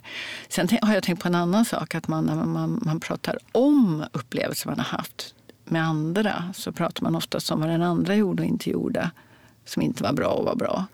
Sen 0.49 0.67
har 0.81 0.93
jag 0.93 1.03
tänkt 1.03 1.21
på 1.21 1.27
en 1.27 1.35
annan 1.35 1.65
sak, 1.65 1.95
att 1.95 2.07
man, 2.07 2.25
när 2.25 2.35
man, 2.35 2.81
man 2.85 2.99
pratar 2.99 3.37
om 3.51 4.05
upplevelser 4.11 4.69
man 4.69 4.79
har 4.79 4.97
haft 4.97 5.35
med 5.65 5.83
andra 5.83 6.53
så 6.55 6.71
pratar 6.71 7.03
man 7.03 7.15
oftast 7.15 7.51
om 7.51 7.59
vad 7.59 7.69
den 7.69 7.81
andra 7.81 8.15
gjorde 8.15 8.43
och 8.43 8.49
inte 8.49 8.69
gjorde 8.69 9.11
som 9.65 9.81
inte 9.81 10.03
var 10.03 10.13
bra 10.13 10.27
och 10.27 10.45
var 10.45 10.55
bra. 10.55 10.85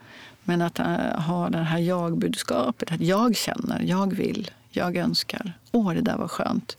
Men 0.43 0.62
att 0.62 0.80
äh, 0.80 1.20
ha 1.20 1.50
det 1.50 1.58
här 1.58 1.80
jag-budskapet, 1.80 2.91
att 2.91 3.02
jag 3.02 3.36
känner, 3.36 3.82
jag 3.82 4.13
vill, 4.13 4.52
jag 4.70 4.98
önskar. 4.98 5.54
Åh, 5.72 5.93
det 5.93 6.02
där 6.02 6.17
var 6.17 6.28
skönt. 6.28 6.78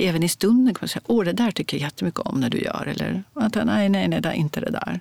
Även 0.00 0.22
i 0.22 0.28
stunden 0.28 0.74
kan 0.74 0.78
man 0.80 0.88
säga, 0.88 1.02
åh, 1.06 1.24
det 1.24 1.32
där 1.32 1.50
tycker 1.50 1.76
jag 1.76 1.82
jättemycket 1.82 2.20
om 2.20 2.40
när 2.40 2.50
du 2.50 2.58
gör. 2.58 2.86
Eller, 2.86 3.22
att, 3.34 3.54
nej, 3.54 3.88
nej, 3.88 4.08
nej, 4.08 4.20
det 4.20 4.34
inte 4.34 4.60
det 4.60 4.70
där. 4.70 5.00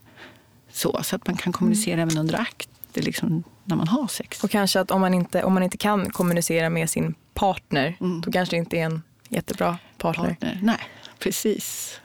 Så, 0.71 1.03
så 1.03 1.15
att 1.15 1.27
man 1.27 1.37
kan 1.37 1.53
kommunicera 1.53 1.93
mm. 1.93 2.09
även 2.09 2.17
under 2.17 2.39
akt, 2.39 2.69
liksom, 2.93 3.43
när 3.63 3.75
man 3.75 3.87
har 3.87 4.07
sex. 4.07 4.43
Och 4.43 4.49
kanske 4.49 4.79
att 4.79 4.91
om 4.91 5.01
man 5.01 5.13
inte, 5.13 5.43
om 5.43 5.53
man 5.53 5.63
inte 5.63 5.77
kan 5.77 6.09
kommunicera 6.09 6.69
med 6.69 6.89
sin 6.89 7.15
partner, 7.33 7.97
mm. 7.99 8.21
då 8.21 8.31
kanske 8.31 8.55
det 8.55 8.59
inte 8.59 8.77
är 8.77 8.85
en 8.85 9.01
jättebra 9.29 9.77
partner. 9.97 10.29
partner. 10.29 10.59
Nej, 10.63 10.79
precis. 11.19 11.99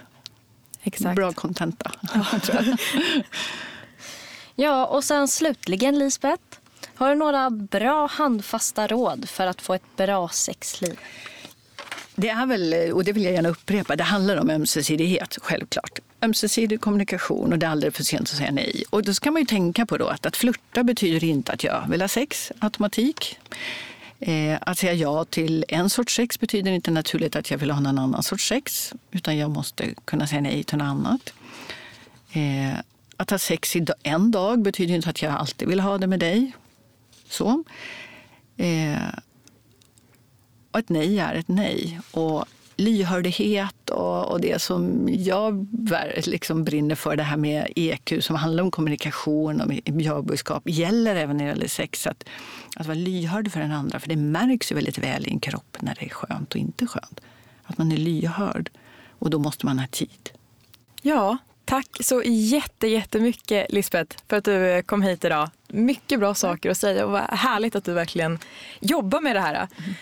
Exakt. 0.83 1.16
Bra 1.16 1.33
kontenta. 1.33 1.92
Ja, 4.55 4.87
och 4.90 5.05
sen 5.05 5.29
slutligen 5.29 5.98
Lisbeth. 5.98 6.42
Har 6.94 7.09
du 7.09 7.14
några 7.14 7.50
bra 7.50 8.07
handfasta 8.07 8.87
råd 8.87 9.29
för 9.29 9.46
att 9.46 9.61
få 9.61 9.74
ett 9.74 9.96
bra 9.96 10.29
sexliv? 10.29 10.98
Det 12.20 12.28
är 12.28 12.46
väl, 12.46 12.92
och 12.92 13.04
det 13.04 13.12
vill 13.12 13.24
jag 13.24 13.33
gärna 13.33 13.48
upprepa, 13.48 13.96
det 13.96 14.04
handlar 14.04 14.37
om 14.37 14.50
ömsesidighet, 14.50 15.38
självklart. 15.42 15.98
ömsesidig 16.22 16.80
kommunikation 16.80 17.52
och 17.52 17.59
det 17.59 17.66
är 17.66 17.70
aldrig 17.70 17.94
för 17.94 18.02
sent 18.02 18.22
att 18.22 18.28
säga 18.28 18.50
nej. 18.50 18.85
Och 18.90 19.02
då 19.02 19.14
ska 19.14 19.30
man 19.30 19.42
ju 19.42 19.46
tänka 19.46 19.87
på 19.87 19.96
då 19.96 20.06
att 20.06 20.26
att 20.26 20.37
flirta 20.37 20.85
betyder 20.85 21.24
inte 21.24 21.52
att 21.52 21.64
jag 21.64 21.85
vill 21.88 22.00
ha 22.00 22.09
sex 22.09 22.52
automatik. 22.59 23.38
Eh, 24.18 24.59
att 24.61 24.78
säga 24.78 24.94
ja 24.94 25.24
till 25.24 25.64
en 25.68 25.90
sorts 25.90 26.16
sex 26.16 26.40
betyder 26.40 26.70
inte 26.70 26.90
naturligt 26.90 27.37
att 27.37 27.50
jag 27.50 27.59
vill 27.59 27.70
ha 27.70 27.80
någon 27.80 27.98
annan 27.98 28.22
sorts 28.22 28.48
sex, 28.48 28.92
utan 29.11 29.37
jag 29.37 29.50
måste 29.50 29.94
kunna 30.04 30.26
säga 30.26 30.40
nej 30.40 30.64
till 30.64 30.78
något 30.78 30.85
annat. 30.85 31.33
Eh, 32.33 32.78
att 33.16 33.30
ha 33.30 33.38
sex 33.38 33.76
i 33.76 33.87
en 34.02 34.30
dag 34.30 34.62
betyder 34.62 34.94
inte 34.94 35.11
att 35.11 35.22
jag 35.22 35.33
alltid 35.33 35.68
vill 35.68 35.80
ha 35.80 35.98
det 35.98 36.06
med 36.06 36.20
dig. 36.20 36.52
Så. 37.28 37.64
Eh, 38.56 38.98
och 40.70 40.78
ett 40.78 40.88
nej 40.88 41.18
är 41.18 41.35
ett 41.35 41.48
nej. 41.48 42.00
Och 42.11 42.44
lyhördhet 42.80 43.90
och, 43.90 44.30
och 44.30 44.40
det 44.40 44.62
som 44.62 45.09
jag 45.12 45.66
liksom 46.24 46.64
brinner 46.64 46.94
för, 46.94 47.16
det 47.16 47.22
här 47.22 47.37
med 47.37 47.72
EQ 47.76 48.12
som 48.20 48.37
handlar 48.37 48.62
om 48.62 48.70
kommunikation 48.70 49.61
och 49.61 49.68
miljöbudskap, 49.68 50.62
gäller 50.66 51.16
även 51.16 51.37
när 51.37 51.44
det 51.44 51.50
gäller 51.50 51.68
sex. 51.68 52.06
Att, 52.06 52.24
att 52.76 52.87
vara 52.87 52.98
lyhörd 52.98 53.52
för 53.52 53.61
den 53.61 53.72
andra, 53.72 54.00
för 54.00 54.09
det 54.09 54.16
märks 54.16 54.72
ju 54.72 54.74
väldigt 54.74 54.98
väl 54.98 55.26
i 55.26 55.30
en 55.30 55.40
kropp 55.40 55.76
när 55.80 55.96
det 56.00 56.06
är 56.06 56.11
skönt 56.11 56.54
och 56.54 56.61
inte 56.61 56.87
skönt. 56.87 57.20
Att 57.64 57.78
man 57.78 57.92
är 57.92 57.96
lyhörd. 57.96 58.70
Och 59.18 59.30
då 59.30 59.38
måste 59.38 59.66
man 59.66 59.78
ha 59.78 59.87
tid. 59.87 60.30
Ja, 61.02 61.38
tack 61.64 61.96
så 62.00 62.22
jätte, 62.24 62.87
jättemycket 62.87 63.72
Lisbeth 63.72 64.16
för 64.28 64.37
att 64.37 64.44
du 64.44 64.83
kom 64.83 65.02
hit 65.02 65.24
idag. 65.24 65.50
Mycket 65.68 66.18
bra 66.18 66.35
saker 66.35 66.70
att 66.70 66.78
säga 66.78 67.06
och 67.06 67.12
vad 67.12 67.22
härligt 67.22 67.76
att 67.76 67.85
du 67.85 67.92
verkligen 67.92 68.38
jobbar 68.80 69.20
med 69.20 69.37
det 69.37 69.40
här. 69.40 69.54
Mm. 69.54 69.94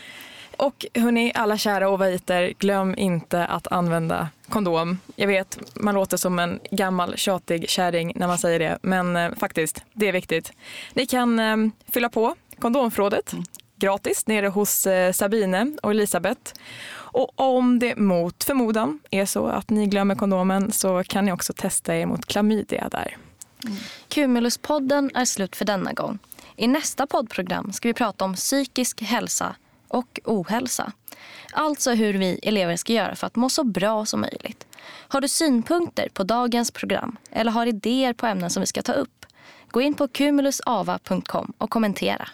Och 0.59 0.87
hörni, 0.95 1.33
alla 1.35 1.59
kära 1.59 1.89
ovaiter, 1.89 2.53
glöm 2.59 2.95
inte 2.99 3.47
att 3.47 3.67
använda 3.67 4.29
kondom. 4.49 4.99
Jag 5.17 5.27
vet, 5.27 5.59
man 5.75 5.95
låter 5.95 6.17
som 6.17 6.39
en 6.39 6.61
gammal 6.71 7.17
tjatig 7.17 7.69
kärring 7.69 8.13
när 8.17 8.27
man 8.27 8.39
säger 8.39 8.59
det, 8.59 8.79
men 8.83 9.17
eh, 9.17 9.35
faktiskt, 9.35 9.83
det 9.93 10.09
är 10.09 10.13
viktigt. 10.13 10.53
Ni 10.93 11.07
kan 11.07 11.39
eh, 11.39 11.57
fylla 11.93 12.09
på 12.09 12.35
kondomförrådet 12.59 13.33
mm. 13.33 13.45
gratis 13.77 14.27
nere 14.27 14.49
hos 14.49 14.87
eh, 14.87 15.13
Sabine 15.13 15.77
och 15.83 15.91
Elisabeth. 15.91 16.53
Och 16.91 17.41
om 17.41 17.79
det 17.79 17.97
mot 17.97 18.45
förmodan 18.45 19.01
är 19.11 19.27
så 19.27 19.47
att 19.47 19.71
ni 19.71 19.87
glömmer 19.87 20.15
kondomen 20.15 20.73
så 20.73 21.05
kan 21.05 21.25
ni 21.25 21.33
också 21.33 21.53
testa 21.53 21.97
er 21.97 22.07
mot 22.07 22.27
klamydia 22.27 22.89
där. 22.89 23.17
Mm. 23.65 23.77
Cumuluspodden 24.09 25.11
är 25.15 25.25
slut 25.25 25.57
för 25.57 25.65
denna 25.65 25.93
gång. 25.93 26.19
I 26.57 26.67
nästa 26.67 27.07
poddprogram 27.07 27.73
ska 27.73 27.89
vi 27.89 27.95
prata 27.95 28.25
om 28.25 28.35
psykisk 28.35 29.03
hälsa 29.03 29.57
och 29.89 30.21
ohälsa. 30.25 30.93
Alltså 31.53 31.91
hur 31.91 32.15
vi 32.15 32.41
elever 32.43 32.77
ska 32.77 32.93
göra 32.93 33.15
för 33.15 33.27
att 33.27 33.37
må 33.37 33.49
så 33.49 33.65
bra 33.65 34.07
som 34.07 34.21
möjligt. 34.21 34.67
Har 35.09 35.21
du 35.21 35.29
synpunkter 35.29 36.09
på 36.13 36.23
dagens 36.23 36.71
program 36.71 37.17
eller 37.31 37.53
har 37.53 37.67
idéer 37.67 38.13
på 38.13 38.27
ämnen 38.27 38.51
som 38.51 38.61
vi 38.61 38.67
ska 38.67 38.83
ta 38.83 38.93
upp? 38.93 39.27
Gå 39.71 39.81
in 39.81 39.95
på 39.95 40.09
cumulusava.com 40.09 41.53
och 41.59 41.71
kommentera. 41.71 42.29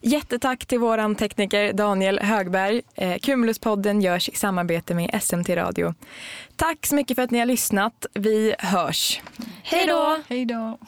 Jättetack 0.00 0.66
till 0.66 0.78
vår 0.78 1.14
tekniker 1.14 1.72
Daniel 1.72 2.18
Högberg. 2.18 2.82
Eh, 2.94 3.18
Cumuluspodden 3.18 4.00
görs 4.00 4.28
i 4.28 4.36
samarbete 4.36 4.94
med 4.94 5.22
SMT 5.22 5.48
Radio. 5.48 5.94
Tack 6.56 6.86
så 6.86 6.94
mycket 6.94 7.14
för 7.14 7.22
att 7.22 7.30
ni 7.30 7.38
har 7.38 7.46
lyssnat. 7.46 8.06
Vi 8.14 8.54
hörs. 8.58 9.20
Hej 9.62 9.86
då! 9.86 10.18
Hej 10.28 10.44
då! 10.44 10.78